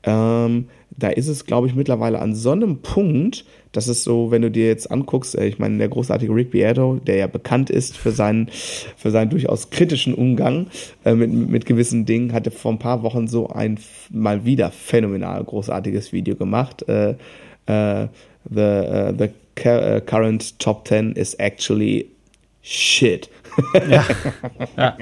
[0.06, 4.42] ähm, da ist es, glaube ich, mittlerweile an so einem Punkt, dass es so, wenn
[4.42, 7.98] du dir jetzt anguckst, äh, ich meine, der großartige Rick Beato, der ja bekannt ist
[7.98, 8.50] für seinen,
[8.96, 10.68] für seinen durchaus kritischen Umgang
[11.04, 13.80] äh, mit, mit gewissen Dingen, hatte vor ein paar Wochen so ein
[14.10, 16.88] mal wieder phänomenal großartiges Video gemacht.
[16.88, 17.16] Äh,
[17.66, 18.08] äh,
[18.50, 22.10] the, uh, the current top 10 is actually
[22.62, 23.30] shit.
[23.90, 24.06] Ja.
[24.78, 24.98] ja.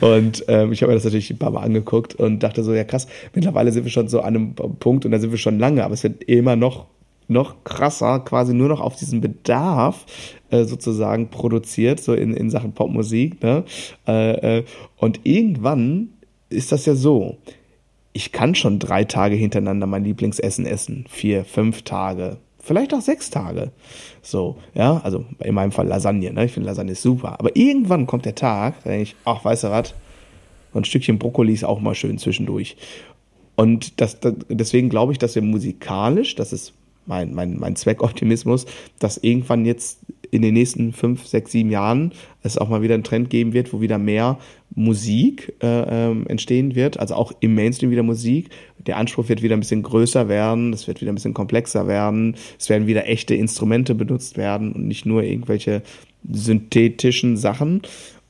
[0.00, 2.84] Und ähm, ich habe mir das natürlich ein paar Mal angeguckt und dachte so, ja
[2.84, 5.84] krass, mittlerweile sind wir schon so an einem Punkt und da sind wir schon lange,
[5.84, 6.86] aber es wird immer noch
[7.26, 10.04] noch krasser, quasi nur noch auf diesen Bedarf
[10.50, 13.42] äh, sozusagen produziert, so in, in Sachen Popmusik.
[13.42, 13.64] Ne?
[14.06, 14.64] Äh, äh,
[14.98, 16.10] und irgendwann
[16.50, 17.38] ist das ja so,
[18.12, 23.30] ich kann schon drei Tage hintereinander mein Lieblingsessen essen, vier, fünf Tage, vielleicht auch sechs
[23.30, 23.70] Tage.
[24.22, 26.46] So, ja, also in meinem Fall Lasagne, ne?
[26.46, 27.38] Ich finde Lasagne super.
[27.38, 29.94] Aber irgendwann kommt der Tag, da denke ich, ach, weißt du was,
[30.74, 32.76] ein Stückchen Brokkoli ist auch mal schön zwischendurch.
[33.56, 36.72] Und das, das deswegen glaube ich, dass wir musikalisch, das ist
[37.06, 38.66] mein, mein, mein Zweckoptimismus,
[38.98, 40.00] dass irgendwann jetzt
[40.34, 42.12] in den nächsten fünf, sechs, sieben Jahren
[42.42, 44.36] es auch mal wieder einen Trend geben wird, wo wieder mehr
[44.74, 45.66] Musik äh,
[46.10, 48.50] ähm, entstehen wird, also auch im Mainstream wieder Musik.
[48.78, 52.34] Der Anspruch wird wieder ein bisschen größer werden, es wird wieder ein bisschen komplexer werden,
[52.58, 55.82] es werden wieder echte Instrumente benutzt werden und nicht nur irgendwelche
[56.28, 57.82] synthetischen Sachen,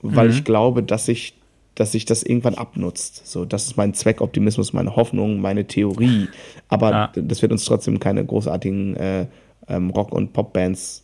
[0.02, 0.34] weil mhm.
[0.34, 1.34] ich glaube, dass sich
[1.74, 3.26] dass sich das irgendwann abnutzt.
[3.26, 6.28] So, das ist mein Zweckoptimismus, meine Hoffnung, meine Theorie.
[6.68, 7.12] Aber ja.
[7.16, 9.26] das wird uns trotzdem keine großartigen äh,
[9.66, 11.03] ähm, Rock- und Popbands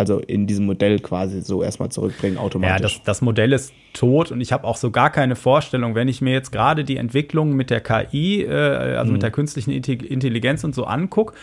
[0.00, 2.92] also in diesem Modell quasi so erstmal zurückbringen automatisch.
[2.94, 6.08] Ja, das, das Modell ist tot und ich habe auch so gar keine Vorstellung, wenn
[6.08, 9.12] ich mir jetzt gerade die Entwicklung mit der KI, äh, also mhm.
[9.12, 11.34] mit der künstlichen Intelligenz und so angucke,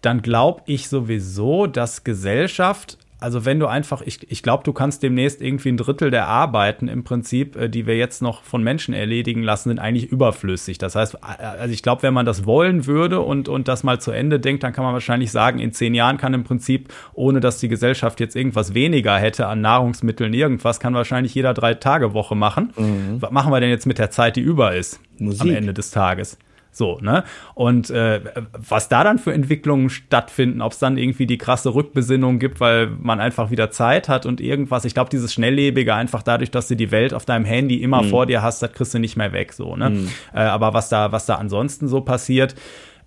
[0.00, 5.02] dann glaube ich sowieso, dass Gesellschaft also wenn du einfach, ich, ich glaube, du kannst
[5.02, 8.94] demnächst irgendwie ein Drittel der Arbeiten im Prinzip, äh, die wir jetzt noch von Menschen
[8.94, 10.78] erledigen lassen, sind eigentlich überflüssig.
[10.78, 14.12] Das heißt, also ich glaube, wenn man das wollen würde und, und das mal zu
[14.12, 17.58] Ende denkt, dann kann man wahrscheinlich sagen, in zehn Jahren kann im Prinzip, ohne dass
[17.58, 22.36] die Gesellschaft jetzt irgendwas weniger hätte an Nahrungsmitteln, irgendwas, kann wahrscheinlich jeder drei Tage Woche
[22.36, 22.72] machen.
[22.76, 23.20] Mhm.
[23.20, 25.00] Was machen wir denn jetzt mit der Zeit, die über ist?
[25.18, 25.42] Musik.
[25.42, 26.38] Am Ende des Tages.
[26.78, 27.24] So, ne?
[27.54, 28.20] Und äh,
[28.52, 32.86] was da dann für Entwicklungen stattfinden, ob es dann irgendwie die krasse Rückbesinnung gibt, weil
[32.86, 34.84] man einfach wieder Zeit hat und irgendwas.
[34.84, 38.10] Ich glaube, dieses Schnelllebige einfach dadurch, dass du die Welt auf deinem Handy immer mhm.
[38.10, 39.90] vor dir hast, das kriegst du nicht mehr weg, so, ne?
[39.90, 40.08] Mhm.
[40.32, 42.54] Äh, aber was da, was da ansonsten so passiert,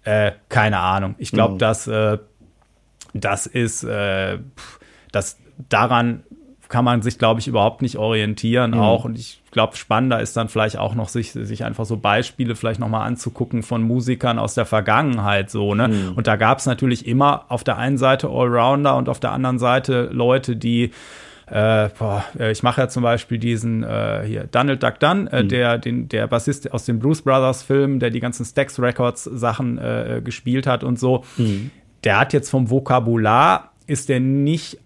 [0.04, 1.16] äh, keine Ahnung.
[1.18, 1.60] Ich glaube, mhm.
[1.60, 2.18] dass äh,
[3.14, 4.40] das ist, äh,
[5.14, 6.24] das daran
[6.72, 8.80] kann man sich, glaube ich, überhaupt nicht orientieren mhm.
[8.80, 9.06] auch.
[9.06, 12.80] Und ich glaube, spannender ist dann vielleicht auch noch, sich, sich einfach so Beispiele vielleicht
[12.80, 15.90] nochmal anzugucken von Musikern aus der Vergangenheit so, ne?
[15.90, 16.14] Mhm.
[16.16, 19.60] Und da gab es natürlich immer auf der einen Seite Allrounder und auf der anderen
[19.60, 20.92] Seite Leute, die
[21.48, 25.44] äh, boah, äh, ich mache ja zum Beispiel diesen äh, hier Donald Duck Dunn, äh,
[25.44, 25.50] mhm.
[25.50, 29.78] der den der Bassist aus dem Blues Brothers Film, der die ganzen Stax Records Sachen
[29.78, 31.26] äh, gespielt hat und so.
[31.36, 31.72] Mhm.
[32.06, 34.78] Der hat jetzt vom Vokabular ist der nicht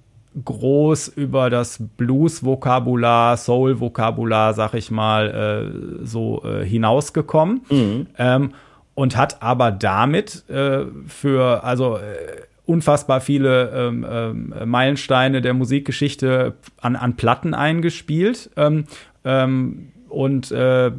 [0.43, 7.61] groß über das Blues-Vokabular, Soul-Vokabular, sag ich mal, äh, so äh, hinausgekommen.
[7.69, 8.07] Mhm.
[8.17, 8.51] Ähm,
[8.95, 16.53] und hat aber damit äh, für, also äh, unfassbar viele ähm, ähm, Meilensteine der Musikgeschichte
[16.81, 18.49] an, an Platten eingespielt.
[18.55, 18.85] Ähm,
[19.23, 20.91] ähm, und äh,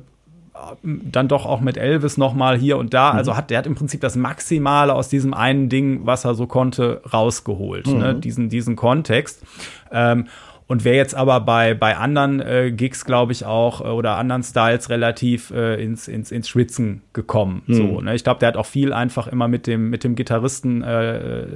[0.82, 3.10] dann doch auch mit Elvis nochmal hier und da.
[3.10, 3.18] Also mhm.
[3.18, 6.46] Also hat der hat im Prinzip das Maximale aus diesem einen Ding, was er so
[6.46, 7.86] konnte, rausgeholt.
[7.86, 7.94] Ne?
[7.94, 8.00] Mhm.
[8.00, 8.14] Ne?
[8.16, 9.42] Diesen, diesen Kontext.
[9.90, 10.26] Ähm,
[10.68, 14.42] und wer jetzt aber bei, bei anderen äh, Gigs, glaube ich, auch äh, oder anderen
[14.42, 17.62] Styles relativ äh, ins, ins, ins Schwitzen gekommen.
[17.66, 17.74] Mhm.
[17.74, 18.14] So, ne?
[18.14, 21.46] Ich glaube, der hat auch viel einfach immer mit dem, mit dem Gitarristen äh,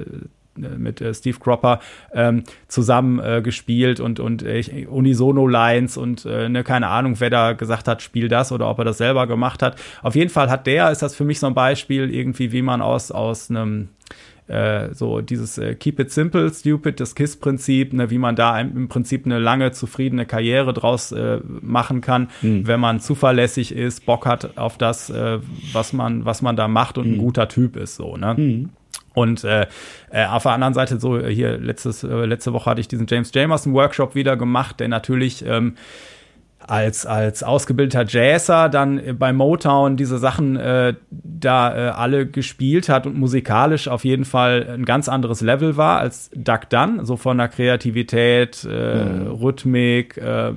[0.55, 1.79] mit äh, Steve Cropper
[2.13, 7.53] ähm, zusammen äh, gespielt und, und äh, Unisono-Lines und äh, ne, keine Ahnung, wer da
[7.53, 9.77] gesagt hat, spiel das oder ob er das selber gemacht hat.
[10.01, 12.81] Auf jeden Fall hat der, ist das für mich so ein Beispiel irgendwie, wie man
[12.81, 13.89] aus, aus einem
[14.51, 18.89] äh, so dieses äh, Keep it simple, stupid, das KISS-Prinzip, ne, wie man da im
[18.89, 22.67] Prinzip eine lange, zufriedene Karriere draus äh, machen kann, mhm.
[22.67, 25.39] wenn man zuverlässig ist, Bock hat auf das, äh,
[25.71, 27.13] was man, was man da macht und mhm.
[27.13, 27.21] ein hm.
[27.21, 28.35] guter Typ ist, so, ne?
[28.37, 28.69] Mhm.
[29.13, 29.67] Und äh,
[30.09, 33.31] äh, auf der anderen Seite, so hier letztes, äh, letzte Woche hatte ich diesen James
[33.33, 35.75] Jamerson Workshop wieder gemacht, der natürlich ähm,
[36.65, 43.07] als, als ausgebildeter Jazzer dann bei Motown diese Sachen äh, da äh, alle gespielt hat
[43.07, 47.37] und musikalisch auf jeden Fall ein ganz anderes Level war als Duck Dunn, so von
[47.37, 49.27] der Kreativität, äh, mhm.
[49.27, 50.53] Rhythmik, äh,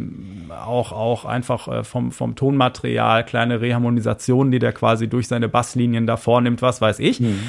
[0.51, 6.07] auch, auch einfach äh, vom, vom Tonmaterial, kleine Reharmonisationen, die der quasi durch seine Basslinien
[6.07, 7.21] da vornimmt, was weiß ich.
[7.21, 7.41] Mhm.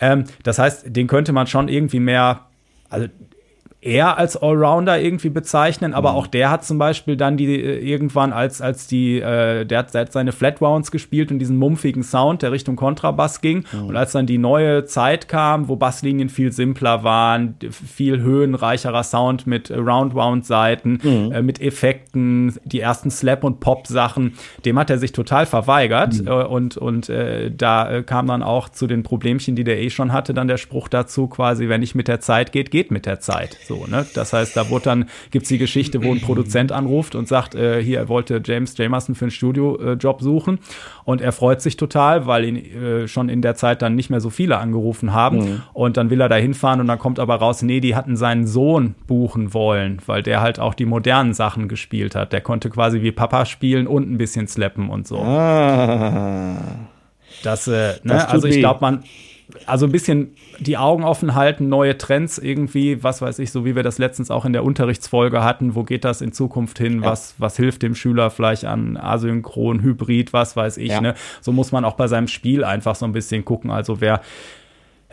[0.00, 2.46] Ähm, das heißt, den könnte man schon irgendwie mehr,
[2.88, 3.08] also
[3.84, 6.16] eher als Allrounder irgendwie bezeichnen, aber mhm.
[6.16, 9.92] auch der hat zum Beispiel dann die äh, irgendwann als als die äh, der, hat,
[9.94, 13.88] der hat seine Flatrounds gespielt und diesen mumpfigen Sound, der Richtung Kontrabass ging mhm.
[13.88, 19.46] und als dann die neue Zeit kam, wo Basslinien viel simpler waren, viel höhenreicherer Sound
[19.46, 21.32] mit Roundwound Seiten, mhm.
[21.32, 26.22] äh, mit Effekten, die ersten Slap und Pop Sachen, dem hat er sich total verweigert
[26.22, 26.28] mhm.
[26.28, 29.90] äh, und und äh, da äh, kam dann auch zu den Problemchen, die der eh
[29.90, 33.04] schon hatte, dann der Spruch dazu quasi, wenn nicht mit der Zeit geht, geht mit
[33.04, 33.58] der Zeit.
[33.66, 34.06] So so, ne?
[34.14, 37.82] Das heißt, da wurde dann, gibt's die Geschichte, wo ein Produzent anruft und sagt, äh,
[37.82, 40.58] hier, er wollte James Jamerson für einen Studiojob äh, suchen.
[41.04, 44.20] Und er freut sich total, weil ihn äh, schon in der Zeit dann nicht mehr
[44.20, 45.38] so viele angerufen haben.
[45.38, 45.62] Mhm.
[45.72, 48.46] Und dann will er da hinfahren und dann kommt aber raus, nee, die hatten seinen
[48.46, 52.32] Sohn buchen wollen, weil der halt auch die modernen Sachen gespielt hat.
[52.32, 55.18] Der konnte quasi wie Papa spielen und ein bisschen slappen und so.
[55.18, 56.56] Ah.
[57.42, 58.14] Das, äh, ne?
[58.14, 59.04] Das also ich glaube, man,
[59.66, 63.76] also ein bisschen die Augen offen halten, neue Trends irgendwie, was weiß ich, so wie
[63.76, 67.10] wir das letztens auch in der Unterrichtsfolge hatten, wo geht das in Zukunft hin, ja.
[67.10, 71.00] was, was hilft dem Schüler vielleicht an Asynchron, Hybrid, was weiß ich, ja.
[71.00, 71.14] ne?
[71.40, 74.22] So muss man auch bei seinem Spiel einfach so ein bisschen gucken, also wer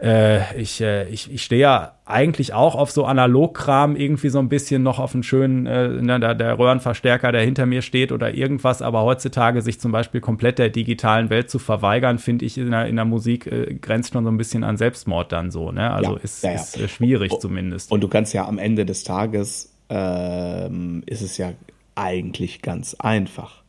[0.02, 4.50] äh, ich, äh, ich, ich stehe ja eigentlich auch auf so Analogkram, irgendwie so ein
[4.50, 8.34] bisschen noch auf einen schönen, äh, ne, der, der Röhrenverstärker, der hinter mir steht oder
[8.34, 12.72] irgendwas, aber heutzutage sich zum Beispiel komplett der digitalen Welt zu verweigern, finde ich in
[12.72, 15.92] der, in der Musik äh, grenzt schon so ein bisschen an Selbstmord dann so, ne?
[15.92, 16.56] Also ja, ist, ja, ja.
[16.56, 17.92] ist äh, schwierig und, zumindest.
[17.92, 21.52] Und du kannst ja am Ende des Tages ähm, ist es ja
[21.94, 23.62] eigentlich ganz einfach.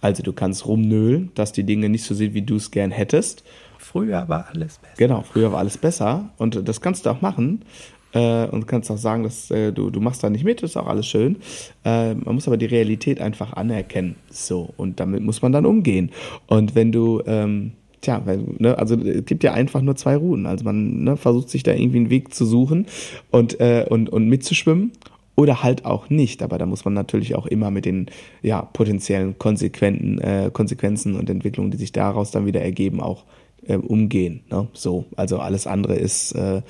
[0.00, 3.44] Also du kannst rumnölen, dass die Dinge nicht so sind, wie du es gern hättest
[3.86, 4.94] Früher war alles besser.
[4.96, 6.30] Genau, früher war alles besser.
[6.38, 7.64] Und das kannst du auch machen.
[8.12, 10.88] Äh, und kannst auch sagen, dass äh, du, du machst da nicht mit, ist auch
[10.88, 11.36] alles schön.
[11.84, 14.16] Äh, man muss aber die Realität einfach anerkennen.
[14.28, 16.10] So, und damit muss man dann umgehen.
[16.48, 20.46] Und wenn du, ähm, tja, weil, ne, also es gibt ja einfach nur zwei Routen.
[20.46, 22.86] Also man ne, versucht sich da irgendwie einen Weg zu suchen
[23.30, 24.92] und, äh, und, und mitzuschwimmen
[25.36, 26.42] oder halt auch nicht.
[26.42, 28.06] Aber da muss man natürlich auch immer mit den
[28.42, 33.24] ja, potenziellen Konsequenten, äh, Konsequenzen und Entwicklungen, die sich daraus dann wieder ergeben, auch
[33.68, 34.42] äh, umgehen.
[34.50, 34.68] Ne?
[34.72, 36.62] So, also alles andere ist äh,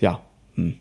[0.00, 0.20] ja
[0.54, 0.74] hm,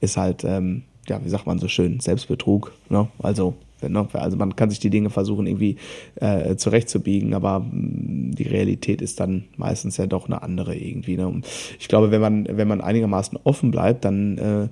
[0.00, 2.72] ist halt ähm, ja wie sagt man so schön Selbstbetrug.
[2.88, 3.08] Ne?
[3.18, 4.08] Also Ne?
[4.14, 5.76] Also man kann sich die Dinge versuchen irgendwie
[6.16, 11.16] äh, zurechtzubiegen, aber mh, mm, die Realität ist dann meistens ja doch eine andere irgendwie.
[11.16, 11.26] Ne?
[11.28, 11.46] Und
[11.78, 14.68] ich glaube, wenn man wenn man einigermaßen offen bleibt, dann äh,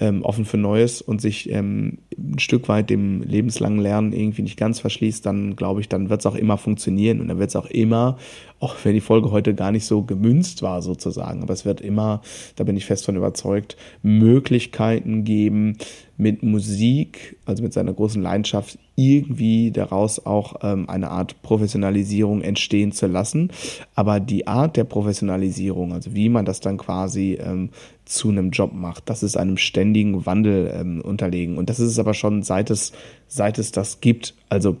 [0.00, 4.56] ähm, offen für Neues und sich ähm, ein Stück weit dem lebenslangen Lernen irgendwie nicht
[4.56, 7.56] ganz verschließt, dann glaube ich, dann wird es auch immer funktionieren und dann wird es
[7.56, 8.18] auch immer,
[8.64, 12.22] auch wenn die Folge heute gar nicht so gemünzt war sozusagen, aber es wird immer,
[12.56, 15.76] da bin ich fest von überzeugt, Möglichkeiten geben,
[16.16, 22.92] mit Musik, also mit seiner großen Leidenschaft, irgendwie daraus auch ähm, eine Art Professionalisierung entstehen
[22.92, 23.50] zu lassen.
[23.94, 27.70] Aber die Art der Professionalisierung, also wie man das dann quasi ähm,
[28.04, 31.58] zu einem Job macht, das ist einem ständigen Wandel ähm, unterlegen.
[31.58, 32.92] Und das ist es aber schon, seit es,
[33.26, 34.34] seit es das gibt.
[34.48, 34.76] Also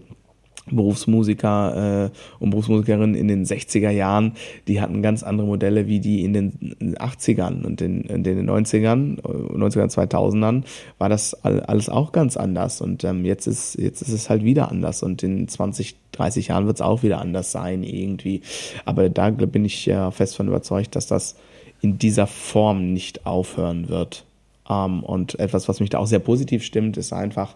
[0.70, 4.32] Berufsmusiker äh, und Berufsmusikerinnen in den 60er Jahren,
[4.66, 9.20] die hatten ganz andere Modelle wie die in den 80ern und in, in den 90ern,
[9.20, 10.62] 90ern, 2000ern
[10.98, 14.70] war das alles auch ganz anders und ähm, jetzt ist jetzt ist es halt wieder
[14.70, 18.42] anders und in 20, 30 Jahren wird es auch wieder anders sein irgendwie.
[18.84, 21.36] Aber da bin ich ja fest von überzeugt, dass das
[21.80, 24.24] in dieser Form nicht aufhören wird.
[24.68, 27.54] Ähm, und etwas, was mich da auch sehr positiv stimmt, ist einfach,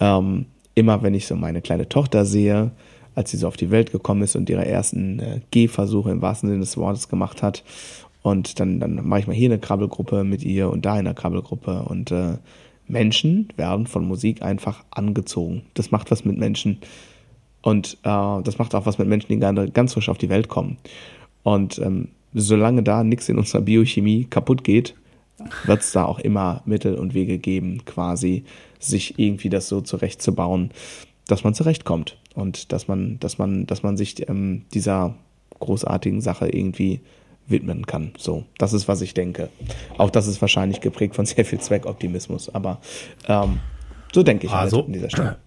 [0.00, 2.70] ähm, immer wenn ich so meine kleine Tochter sehe,
[3.14, 6.48] als sie so auf die Welt gekommen ist und ihre ersten äh, Gehversuche im wahrsten
[6.48, 7.62] Sinne des Wortes gemacht hat.
[8.22, 11.82] Und dann, dann mache ich mal hier eine Krabbelgruppe mit ihr und da eine Krabbelgruppe.
[11.82, 12.38] Und äh,
[12.86, 15.62] Menschen werden von Musik einfach angezogen.
[15.74, 16.78] Das macht was mit Menschen.
[17.62, 20.48] Und äh, das macht auch was mit Menschen, die gerade ganz frisch auf die Welt
[20.48, 20.78] kommen.
[21.42, 24.94] Und ähm, solange da nichts in unserer Biochemie kaputt geht,
[25.64, 28.44] wird es da auch immer Mittel und Wege geben, quasi
[28.78, 30.70] sich irgendwie das so zurechtzubauen,
[31.26, 35.14] dass man zurechtkommt und dass man, dass man, dass man sich ähm, dieser
[35.60, 37.00] großartigen Sache irgendwie
[37.46, 38.12] widmen kann.
[38.18, 39.48] So, das ist, was ich denke.
[39.98, 42.80] Auch das ist wahrscheinlich geprägt von sehr viel Zweckoptimismus, aber
[43.28, 43.60] ähm,
[44.12, 45.38] so denke ich also, halt an dieser Stelle.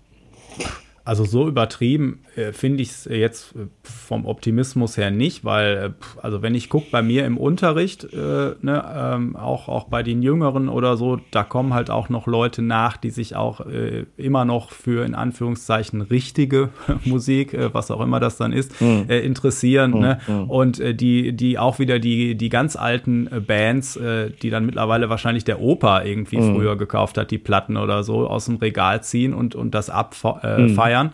[1.06, 6.20] Also so übertrieben äh, finde ich es jetzt äh, vom Optimismus her nicht, weil, äh,
[6.24, 8.18] also wenn ich gucke bei mir im Unterricht, äh,
[8.60, 12.64] ne, ähm, auch, auch bei den Jüngeren oder so, da kommen halt auch noch Leute
[12.64, 16.70] nach, die sich auch äh, immer noch für in Anführungszeichen richtige
[17.06, 19.06] Musik, äh, was auch immer das dann ist, mhm.
[19.08, 19.91] interessieren.
[19.91, 19.99] Mhm.
[19.99, 20.20] Ne?
[20.28, 20.49] Mhm.
[20.49, 23.99] Und die, die auch wieder die, die ganz alten Bands,
[24.41, 26.56] die dann mittlerweile wahrscheinlich der Opa irgendwie mhm.
[26.56, 30.94] früher gekauft hat, die Platten oder so, aus dem Regal ziehen und, und das abfeiern.
[30.95, 31.13] Feiern.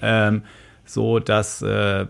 [0.00, 0.42] Ähm,
[0.84, 2.06] so dass äh,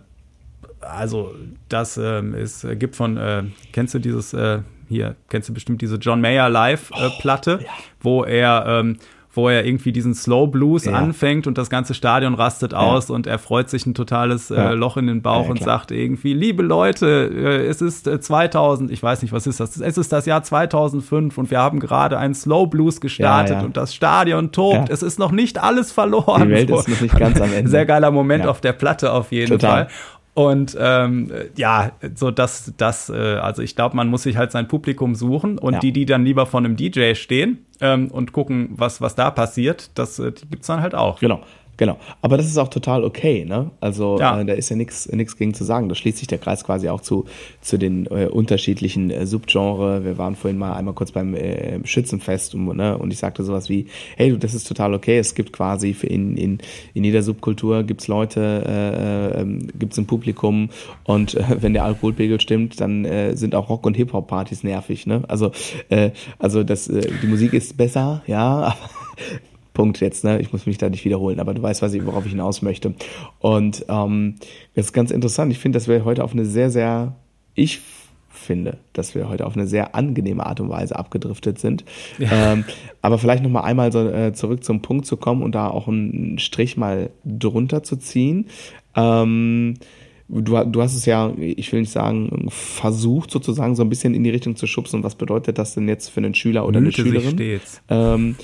[0.81, 1.35] also
[1.69, 5.97] das ähm, es gibt von äh, kennst du dieses äh, hier kennst du bestimmt diese
[5.97, 7.71] John Mayer Live äh, Platte, oh, ja.
[8.01, 8.99] wo er ähm,
[9.35, 10.93] wo er irgendwie diesen Slow Blues ja.
[10.93, 12.79] anfängt und das ganze Stadion rastet ja.
[12.79, 14.75] aus und er freut sich ein totales äh.
[14.75, 19.03] Loch in den Bauch und sagt irgendwie, liebe Leute, äh, es ist äh, 2000, ich
[19.03, 19.81] weiß nicht, was ist das?
[19.81, 23.95] Es ist das Jahr 2005 und wir haben gerade einen Slow Blues gestartet und das
[23.95, 24.91] Stadion tobt.
[24.91, 26.49] Es ist noch nicht alles verloren.
[26.49, 27.71] Die Welt ist noch nicht ganz am Ende.
[27.71, 29.87] Sehr geiler Moment auf der Platte auf jeden Total.
[29.87, 29.89] Fall.
[30.35, 34.67] Und ähm, ja, so dass das, äh, also ich glaube, man muss sich halt sein
[34.67, 35.81] Publikum suchen und ja.
[35.81, 39.91] die, die dann lieber von einem DJ stehen ähm, und gucken, was, was da passiert,
[39.99, 41.19] das äh, gibt's dann halt auch.
[41.19, 41.43] Genau.
[41.83, 41.97] Genau.
[42.21, 43.73] Aber das ist auch total okay, ne?
[43.81, 44.41] Also ja.
[44.41, 45.89] äh, da ist ja nichts gegen zu sagen.
[45.89, 47.25] Da schließt sich der Kreis quasi auch zu,
[47.61, 50.05] zu den äh, unterschiedlichen äh, Subgenre.
[50.05, 52.97] Wir waren vorhin mal einmal kurz beim äh, Schützenfest und, ne?
[52.97, 55.19] und ich sagte sowas wie, hey du, das ist total okay.
[55.19, 56.59] Es gibt quasi für in, in,
[56.95, 60.71] in jeder Subkultur gibt's Leute, äh, äh, gibt's ein Publikum
[61.03, 65.25] und äh, wenn der Alkoholpegel stimmt, dann äh, sind auch Rock- und Hip-Hop-Partys nervig, ne?
[65.27, 65.51] Also,
[65.89, 68.77] äh, also das, äh, die Musik ist besser, ja,
[69.73, 70.41] Punkt jetzt, ne?
[70.41, 72.95] Ich muss mich da nicht wiederholen, aber du weißt, was ich, worauf ich hinaus möchte.
[73.39, 74.37] Und ähm,
[74.75, 75.53] das ist ganz interessant.
[75.53, 77.17] Ich finde, dass wir heute auf eine sehr, sehr,
[77.55, 77.81] ich
[78.29, 81.85] finde, dass wir heute auf eine sehr angenehme Art und Weise abgedriftet sind.
[82.19, 82.53] Ja.
[82.53, 82.65] Ähm,
[83.01, 85.89] aber vielleicht noch mal einmal so, äh, zurück zum Punkt zu kommen und da auch
[85.89, 88.47] einen Strich mal drunter zu ziehen.
[88.97, 89.75] Ähm,
[90.29, 94.25] du, du hast es ja, ich will nicht sagen, versucht sozusagen so ein bisschen in
[94.25, 95.05] die Richtung zu schubsen.
[95.05, 97.61] Was bedeutet das denn jetzt für einen Schüler oder Mühte eine Schülerin?
[97.89, 98.37] Ähm,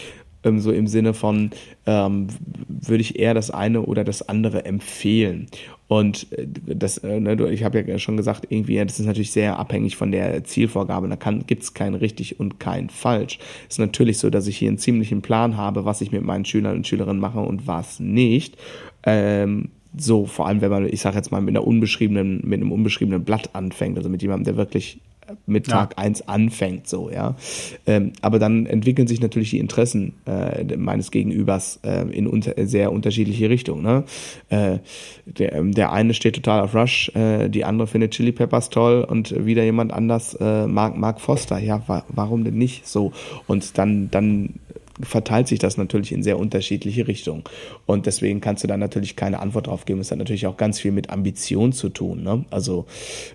[0.44, 1.50] ähm, so im Sinne von,
[1.86, 2.28] ähm,
[2.68, 5.46] würde ich eher das eine oder das andere empfehlen.
[5.88, 9.58] Und äh, das, äh, ne, ich habe ja schon gesagt, irgendwie, das ist natürlich sehr
[9.58, 11.08] abhängig von der Zielvorgabe.
[11.08, 13.38] Da gibt es kein richtig und kein falsch.
[13.68, 16.44] Es ist natürlich so, dass ich hier einen ziemlichen Plan habe, was ich mit meinen
[16.44, 18.56] Schülern und Schülerinnen mache und was nicht.
[19.04, 22.72] Ähm, so, vor allem, wenn man, ich sage jetzt mal, mit einer unbeschriebenen, mit einem
[22.72, 25.00] unbeschriebenen Blatt anfängt, also mit jemandem, der wirklich
[25.46, 26.04] mit Tag ja.
[26.04, 27.36] 1 anfängt, so, ja.
[27.86, 32.92] Ähm, aber dann entwickeln sich natürlich die Interessen äh, meines Gegenübers äh, in unter sehr
[32.92, 33.82] unterschiedliche Richtungen.
[33.82, 34.04] Ne?
[34.48, 34.78] Äh,
[35.26, 39.04] der, ähm, der eine steht total auf Rush, äh, die andere findet Chili Peppers toll
[39.04, 41.58] und wieder jemand anders äh, mag Mark Foster.
[41.58, 43.12] Ja, wa warum denn nicht so?
[43.46, 44.54] Und dann, dann
[45.02, 47.44] verteilt sich das natürlich in sehr unterschiedliche Richtungen.
[47.86, 50.00] Und deswegen kannst du da natürlich keine Antwort drauf geben.
[50.00, 52.22] Es hat natürlich auch ganz viel mit Ambition zu tun.
[52.22, 52.44] Ne?
[52.50, 52.86] Also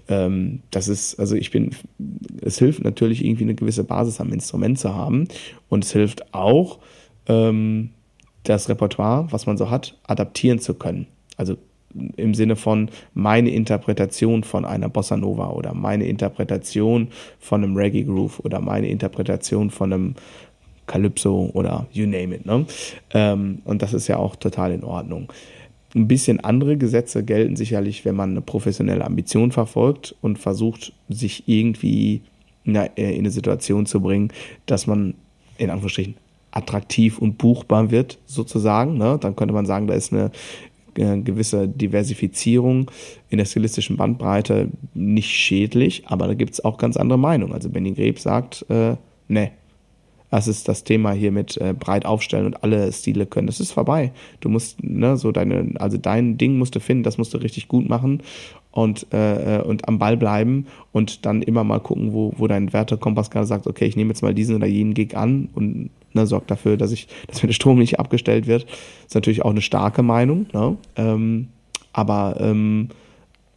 [0.07, 1.71] ähm, das ist, also ich bin,
[2.41, 5.27] es hilft natürlich irgendwie eine gewisse Basis am Instrument zu haben.
[5.69, 6.79] Und es hilft auch,
[7.27, 7.91] ähm,
[8.43, 11.07] das Repertoire, was man so hat, adaptieren zu können.
[11.37, 11.57] Also
[12.15, 17.09] im Sinne von meine Interpretation von einer Bossa Nova oder meine Interpretation
[17.39, 20.15] von einem Reggae Groove oder meine Interpretation von einem
[20.87, 22.45] Calypso oder you name it.
[22.45, 22.65] Ne?
[23.13, 25.31] Ähm, und das ist ja auch total in Ordnung.
[25.95, 31.47] Ein bisschen andere Gesetze gelten sicherlich, wenn man eine professionelle Ambition verfolgt und versucht, sich
[31.47, 32.21] irgendwie
[32.63, 34.31] in eine Situation zu bringen,
[34.65, 35.15] dass man
[35.57, 36.15] in Anführungsstrichen
[36.51, 38.97] attraktiv und buchbar wird, sozusagen.
[38.97, 39.17] Ne?
[39.19, 40.31] Dann könnte man sagen, da ist eine
[40.95, 42.89] äh, gewisse Diversifizierung
[43.29, 47.53] in der stilistischen Bandbreite nicht schädlich, aber da gibt es auch ganz andere Meinungen.
[47.53, 48.95] Also Benny Greb sagt, äh,
[49.27, 49.51] ne,
[50.33, 53.45] das ist das Thema hier mit äh, breit aufstellen und alle Stile können.
[53.45, 54.11] Das ist vorbei.
[54.39, 57.67] Du musst, ne, so deine, also dein Ding musst du finden, das musst du richtig
[57.67, 58.23] gut machen
[58.71, 63.29] und, äh, und am Ball bleiben und dann immer mal gucken, wo, wo dein Wertekompass
[63.29, 66.49] gerade sagt, okay, ich nehme jetzt mal diesen oder jenen Gig an und ne, sorgt
[66.49, 68.63] dafür, dass ich, dass mir der Strom nicht abgestellt wird.
[68.63, 70.77] Das ist natürlich auch eine starke Meinung, ne?
[70.95, 71.49] ähm,
[71.91, 72.89] aber ähm,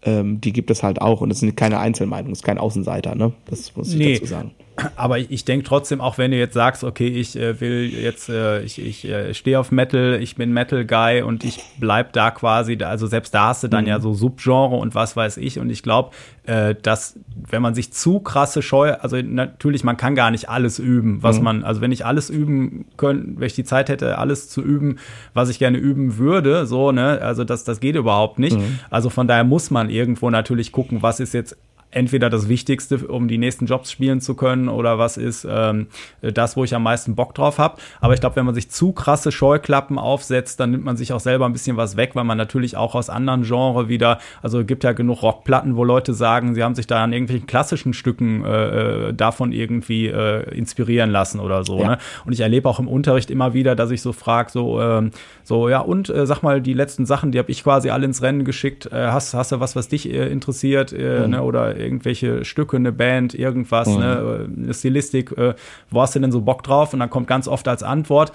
[0.03, 3.15] ähm, die gibt es halt auch und es sind keine Einzelmeinungen, es ist kein Außenseiter,
[3.15, 3.33] ne?
[3.47, 4.13] Das muss ich nee.
[4.13, 4.51] dazu sagen
[4.97, 8.29] aber ich, ich denke trotzdem, auch wenn du jetzt sagst, okay, ich äh, will jetzt,
[8.29, 12.77] äh, ich, ich äh, stehe auf Metal, ich bin Metal-Guy und ich bleib da quasi,
[12.83, 13.89] also selbst da hast du dann mhm.
[13.89, 15.59] ja so Subgenre und was weiß ich.
[15.59, 16.11] Und ich glaube,
[16.45, 17.19] äh, dass
[17.49, 21.39] wenn man sich zu krasse Scheu, also natürlich, man kann gar nicht alles üben, was
[21.39, 21.45] mhm.
[21.45, 24.99] man, also wenn ich alles üben könnte, wenn ich die Zeit hätte, alles zu üben,
[25.35, 28.59] was ich gerne üben würde, so, ne, also das, das geht überhaupt nicht.
[28.59, 28.79] Mhm.
[28.91, 31.57] Also von daher muss man irgendwo natürlich gucken, was ist jetzt
[31.91, 35.87] entweder das Wichtigste, um die nächsten Jobs spielen zu können, oder was ist ähm,
[36.21, 37.81] das, wo ich am meisten Bock drauf habe.
[38.01, 41.21] Aber ich glaube, wenn man sich zu krasse Scheuklappen aufsetzt, dann nimmt man sich auch
[41.21, 44.67] selber ein bisschen was weg, weil man natürlich auch aus anderen Genres wieder, also es
[44.67, 48.45] gibt ja genug Rockplatten, wo Leute sagen, sie haben sich da an irgendwelchen klassischen Stücken
[48.45, 51.79] äh, äh davon irgendwie äh, inspirieren lassen oder so.
[51.81, 51.89] Ja.
[51.91, 51.99] Ne?
[52.25, 55.11] Und ich erlebe auch im Unterricht immer wieder, dass ich so frage, so, ähm,
[55.45, 58.23] so, ja, und äh, sag mal, die letzten Sachen, die habe ich quasi alle ins
[58.23, 58.87] Rennen geschickt.
[58.87, 61.31] Äh, hast, hast du was, was dich äh, interessiert, äh, mhm.
[61.31, 61.43] ne?
[61.43, 63.99] oder irgendwelche Stücke, eine Band, irgendwas, mhm.
[63.99, 65.55] ne, eine Stilistik, äh,
[65.91, 66.93] wo hast du denn so Bock drauf?
[66.93, 68.33] Und dann kommt ganz oft als Antwort,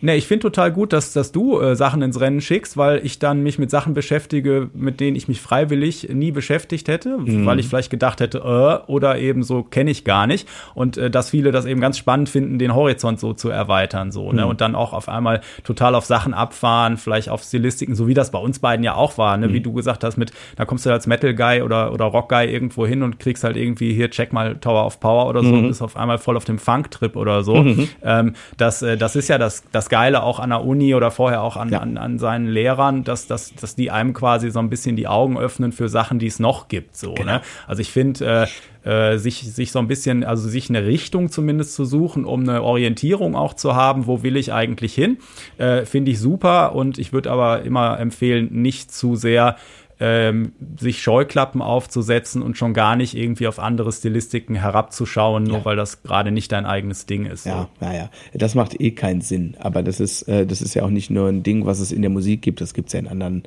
[0.00, 3.18] Ne, ich finde total gut, dass, dass du äh, Sachen ins Rennen schickst, weil ich
[3.18, 7.46] dann mich mit Sachen beschäftige, mit denen ich mich freiwillig nie beschäftigt hätte, mhm.
[7.46, 10.48] weil ich vielleicht gedacht hätte, äh, oder eben so kenne ich gar nicht.
[10.74, 14.26] Und äh, dass viele das eben ganz spannend finden, den Horizont so zu erweitern, so,
[14.26, 14.32] ne?
[14.32, 14.36] mhm.
[14.38, 14.46] ne?
[14.46, 18.30] Und dann auch auf einmal total auf Sachen abfahren, vielleicht auf Stilistiken, so wie das
[18.30, 19.48] bei uns beiden ja auch war, ne?
[19.48, 19.52] Mhm.
[19.52, 23.02] Wie du gesagt hast, mit, da kommst du als Metal-Guy oder, oder Rock-Guy irgendwo hin
[23.02, 25.58] und kriegst halt irgendwie hier, check mal Tower of Power oder so mhm.
[25.58, 27.56] und bist auf einmal voll auf dem Funk-Trip oder so.
[27.56, 27.88] Mhm.
[28.02, 31.42] Ähm, das, äh, das ist ja das, das Geile auch an der Uni oder vorher
[31.42, 31.80] auch an, ja.
[31.80, 35.38] an, an, seinen Lehrern, dass, dass, dass die einem quasi so ein bisschen die Augen
[35.38, 36.96] öffnen für Sachen, die es noch gibt.
[36.96, 37.32] So, genau.
[37.32, 37.40] ne?
[37.66, 38.46] Also ich finde,
[38.84, 42.42] äh, äh, sich, sich so ein bisschen, also sich eine Richtung zumindest zu suchen, um
[42.48, 45.18] eine Orientierung auch zu haben, wo will ich eigentlich hin,
[45.58, 49.56] äh, finde ich super und ich würde aber immer empfehlen, nicht zu sehr
[50.00, 55.64] ähm, sich Scheuklappen aufzusetzen und schon gar nicht irgendwie auf andere Stilistiken herabzuschauen, nur ja.
[55.64, 57.46] weil das gerade nicht dein eigenes Ding ist.
[57.46, 57.86] Ja, so.
[57.86, 58.10] ja, ja.
[58.32, 59.56] Das macht eh keinen Sinn.
[59.58, 62.02] Aber das ist, äh, das ist ja auch nicht nur ein Ding, was es in
[62.02, 63.42] der Musik gibt, das gibt es ja in anderen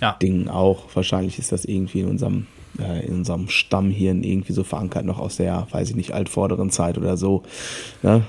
[0.00, 0.16] ja.
[0.20, 0.94] Dingen auch.
[0.94, 2.46] Wahrscheinlich ist das irgendwie in unserem
[2.78, 6.96] äh, in unserem Stammhirn irgendwie so verankert, noch aus der, weiß ich nicht, altvorderen Zeit
[6.98, 7.42] oder so.
[8.02, 8.24] Ne?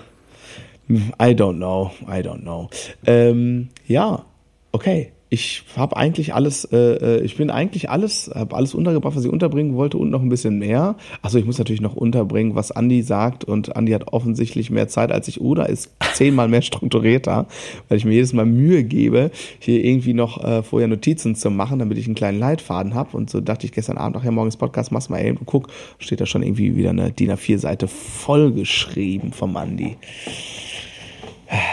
[0.89, 2.69] I don't know, I don't know.
[3.05, 4.25] Ähm, ja,
[4.73, 9.25] okay ich habe eigentlich alles, äh, äh, ich bin eigentlich alles, habe alles untergebracht, was
[9.25, 10.95] ich unterbringen wollte und noch ein bisschen mehr.
[11.23, 15.11] Also ich muss natürlich noch unterbringen, was Andi sagt und Andi hat offensichtlich mehr Zeit
[15.11, 17.47] als ich oder ist zehnmal mehr strukturierter,
[17.89, 21.79] weil ich mir jedes Mal Mühe gebe, hier irgendwie noch äh, vorher Notizen zu machen,
[21.79, 23.17] damit ich einen kleinen Leitfaden habe.
[23.17, 25.69] Und so dachte ich gestern Abend, ach ja, morgens Podcast, mach's mal eben und guck,
[25.97, 29.97] steht da schon irgendwie wieder eine DIN A4-Seite vollgeschrieben vom Andi.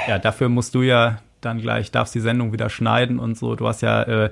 [0.09, 3.55] Ja, dafür musst du ja dann gleich darfst die Sendung wieder schneiden und so.
[3.57, 4.31] Du hast ja, äh,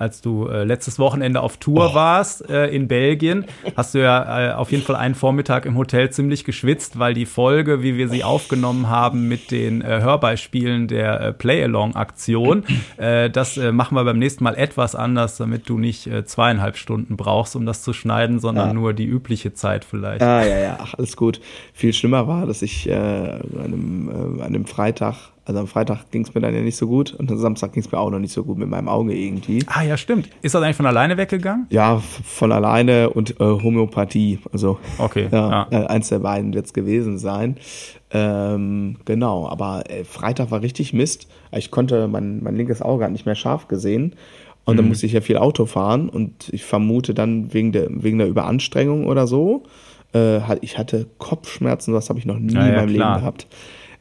[0.00, 1.94] als du äh, letztes Wochenende auf Tour oh.
[1.94, 3.44] warst äh, in Belgien,
[3.76, 7.26] hast du ja äh, auf jeden Fall einen Vormittag im Hotel ziemlich geschwitzt, weil die
[7.26, 12.64] Folge, wie wir sie aufgenommen haben mit den äh, Hörbeispielen der äh, Play-Along-Aktion,
[12.96, 17.66] das machen wir beim nächsten Mal etwas anders, damit du nicht zweieinhalb Stunden brauchst, um
[17.66, 18.74] das zu schneiden, sondern ja.
[18.74, 20.22] nur die übliche Zeit vielleicht.
[20.22, 21.40] Ah, ja, ja, ach, alles gut.
[21.72, 26.32] Viel schlimmer war, dass ich an, einem, an einem Freitag also am Freitag ging es
[26.32, 28.32] mir dann ja nicht so gut und am Samstag ging es mir auch noch nicht
[28.32, 29.64] so gut mit meinem Auge irgendwie.
[29.66, 30.28] Ah ja, stimmt.
[30.42, 31.66] Ist das eigentlich von alleine weggegangen?
[31.70, 34.38] Ja, von alleine und äh, Homöopathie.
[34.52, 35.82] Also okay, ja, ja.
[35.82, 37.56] Äh, eins der beiden wird es gewesen sein.
[38.12, 41.26] Ähm, genau, aber äh, Freitag war richtig Mist.
[41.50, 44.14] Ich konnte mein, mein linkes Auge hat nicht mehr scharf gesehen.
[44.64, 44.90] Und dann mhm.
[44.90, 49.06] musste ich ja viel Auto fahren und ich vermute dann wegen der, wegen der Überanstrengung
[49.06, 49.64] oder so.
[50.14, 53.14] Äh, ich hatte Kopfschmerzen, das habe ich noch nie ja, in meinem klar.
[53.14, 53.46] Leben gehabt.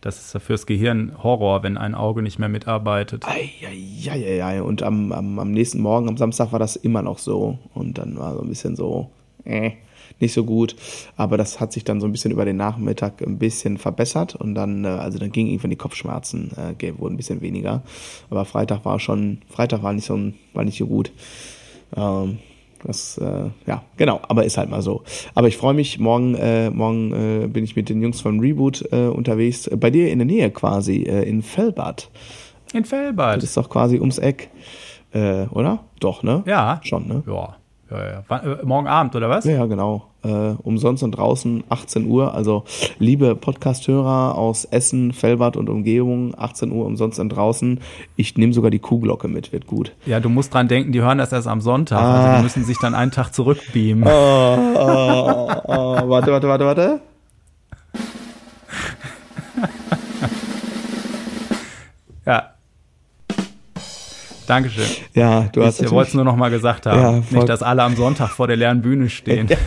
[0.02, 3.26] Das ist fürs Gehirn Horror, wenn ein Auge nicht mehr mitarbeitet.
[3.28, 4.64] Eieieiei.
[4.64, 7.60] Und am, am, am nächsten Morgen, am Samstag, war das immer noch so.
[7.74, 9.10] Und dann war so ein bisschen so,
[9.44, 9.72] äh,
[10.20, 10.76] nicht so gut.
[11.18, 14.36] Aber das hat sich dann so ein bisschen über den Nachmittag ein bisschen verbessert.
[14.36, 17.84] Und dann, äh, also dann gingen irgendwann die Kopfschmerzen, äh, wurden ein bisschen weniger.
[18.30, 20.18] Aber Freitag war schon, Freitag war nicht so,
[20.54, 21.12] war nicht so gut.
[21.96, 22.40] Ähm,
[22.84, 25.04] das, äh, ja, genau, aber ist halt mal so.
[25.36, 28.88] Aber ich freue mich, morgen, äh, morgen äh, bin ich mit den Jungs von Reboot
[28.92, 32.10] äh, unterwegs, bei dir in der Nähe quasi, äh, in Fellbad.
[32.74, 33.38] In Fellbad.
[33.38, 34.50] Das ist doch quasi ums Eck.
[35.12, 35.86] Äh, oder?
[36.00, 36.44] Doch, ne?
[36.46, 36.80] Ja.
[36.84, 37.24] Schon, ne?
[37.28, 37.56] Ja.
[37.92, 38.24] Ja, ja.
[38.28, 39.46] Wann, äh, morgen Abend, oder was?
[39.46, 40.06] Ja, ja genau.
[40.24, 42.34] Äh, umsonst und draußen, 18 Uhr.
[42.34, 42.64] Also,
[43.00, 47.80] liebe Podcast-Hörer aus Essen, Fellbad und Umgebung, 18 Uhr umsonst und draußen.
[48.16, 49.94] Ich nehme sogar die Kuhglocke mit, wird gut.
[50.06, 52.02] Ja, du musst dran denken, die hören das erst am Sonntag.
[52.02, 52.14] Ah.
[52.14, 54.04] Also, die müssen sich dann einen Tag zurückbeamen.
[54.06, 55.74] Oh, oh, oh,
[56.10, 57.02] warte, warte, warte, warte.
[62.26, 62.52] Ja.
[64.50, 64.86] Dankeschön.
[65.14, 67.00] Ja, du hast Ich wollte es nur noch mal gesagt haben.
[67.00, 69.48] Ja, Nicht, dass alle am Sonntag vor der leeren Bühne stehen.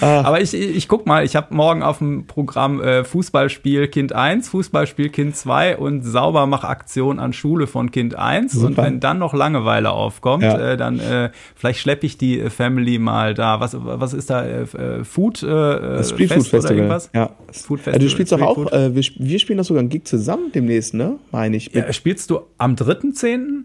[0.00, 4.48] Aber ich, ich guck mal, ich habe morgen auf dem Programm äh, Fußballspiel Kind 1,
[4.48, 8.54] Fußballspiel Kind 2 und Saubermachaktion an Schule von Kind 1.
[8.56, 8.84] Und Super.
[8.84, 10.58] wenn dann noch Langeweile aufkommt, Ja.
[10.72, 13.60] äh, dann äh, vielleicht schleppe ich die äh, Family mal da.
[13.60, 14.44] Was, was ist da?
[14.44, 15.42] Äh, äh, Food?
[15.42, 16.76] Das Street Food Fest oder Festival.
[16.76, 17.10] irgendwas?
[17.14, 17.30] Ja.
[17.52, 17.98] Food Ja, Festival.
[18.00, 21.18] du spielst doch auch, wir, wir spielen doch sogar einen Gig zusammen demnächst, ne?
[21.32, 21.72] Meine ich.
[21.72, 23.64] Ja, spielst du am 3.10.?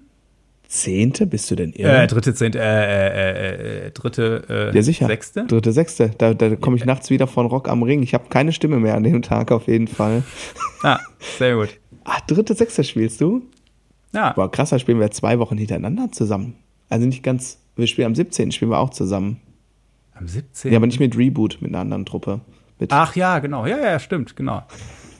[0.67, 1.27] Zehnte?
[1.27, 2.07] Bist du denn Äh, irre?
[2.07, 5.07] dritte, zehnte, äh, äh, äh, dritte, äh, ja, sicher.
[5.07, 5.45] sechste?
[5.45, 6.11] Dritte, sechste.
[6.17, 8.01] Da, da komme ich nachts wieder von Rock am Ring.
[8.03, 10.23] Ich habe keine Stimme mehr an dem Tag auf jeden Fall.
[10.81, 10.99] Ah,
[11.37, 11.69] sehr gut.
[12.03, 13.43] Ah, dritte, sechste spielst du?
[14.13, 16.55] Ja, Boah, krass, da spielen wir zwei Wochen hintereinander zusammen.
[16.89, 18.51] Also nicht ganz, wir spielen am 17.
[18.51, 19.39] spielen wir auch zusammen.
[20.13, 20.71] am 17.
[20.71, 22.41] Ja, aber nicht mit Reboot, mit einer anderen Truppe.
[22.79, 23.65] Mit, Ach ja, genau.
[23.65, 24.63] Ja, ja, stimmt, genau.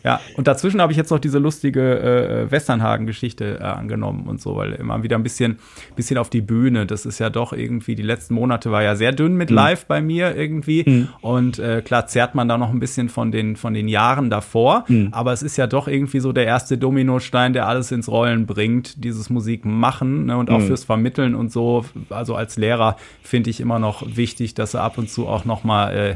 [0.04, 4.56] Ja, und dazwischen habe ich jetzt noch diese lustige äh, Westernhagen-Geschichte äh, angenommen und so,
[4.56, 5.60] weil immer wieder ein bisschen,
[5.96, 6.86] bisschen auf die Bühne.
[6.86, 10.02] Das ist ja doch irgendwie, die letzten Monate war ja sehr dünn mit Live bei
[10.02, 10.84] mir irgendwie.
[11.22, 14.86] Und äh, klar zerrt man da noch ein bisschen von den, von den Jahren davor.
[15.12, 19.04] Aber es ist ja doch irgendwie so der erste Dominostein, der alles ins Rollen bringt,
[19.04, 21.86] dieses Musik machen ne, und auch fürs Vermitteln und so.
[22.10, 25.64] Also als Lehrer finde ich immer noch wichtig, dass er ab und zu auch noch
[25.64, 26.16] mal äh,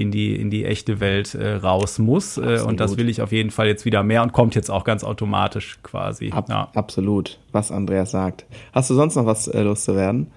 [0.00, 2.98] in die in die echte Welt äh, raus muss äh, und das Absolut.
[2.98, 6.30] will ich auf jeden Fall jetzt wieder mehr und kommt jetzt auch ganz automatisch quasi.
[6.30, 6.68] Ab, ja.
[6.74, 8.46] Absolut, was Andreas sagt.
[8.72, 10.28] Hast du sonst noch was äh, loszuwerden?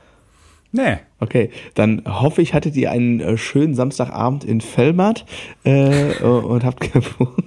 [0.71, 0.97] Nee.
[1.19, 5.25] Okay, dann hoffe ich, hattet ihr einen äh, schönen Samstagabend in Fellmatt
[5.63, 7.43] äh, und habt gefunden.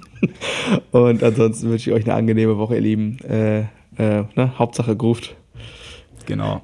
[0.93, 3.19] Und ansonsten wünsche ich euch eine angenehme Woche, ihr Lieben.
[3.21, 3.61] Äh,
[3.99, 4.59] äh, ne?
[4.59, 5.37] Hauptsache Gruft.
[6.27, 6.63] Genau.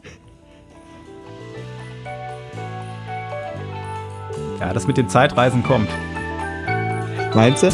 [4.61, 5.89] Ja, das mit den Zeitreisen kommt.
[7.35, 7.69] Meinst du?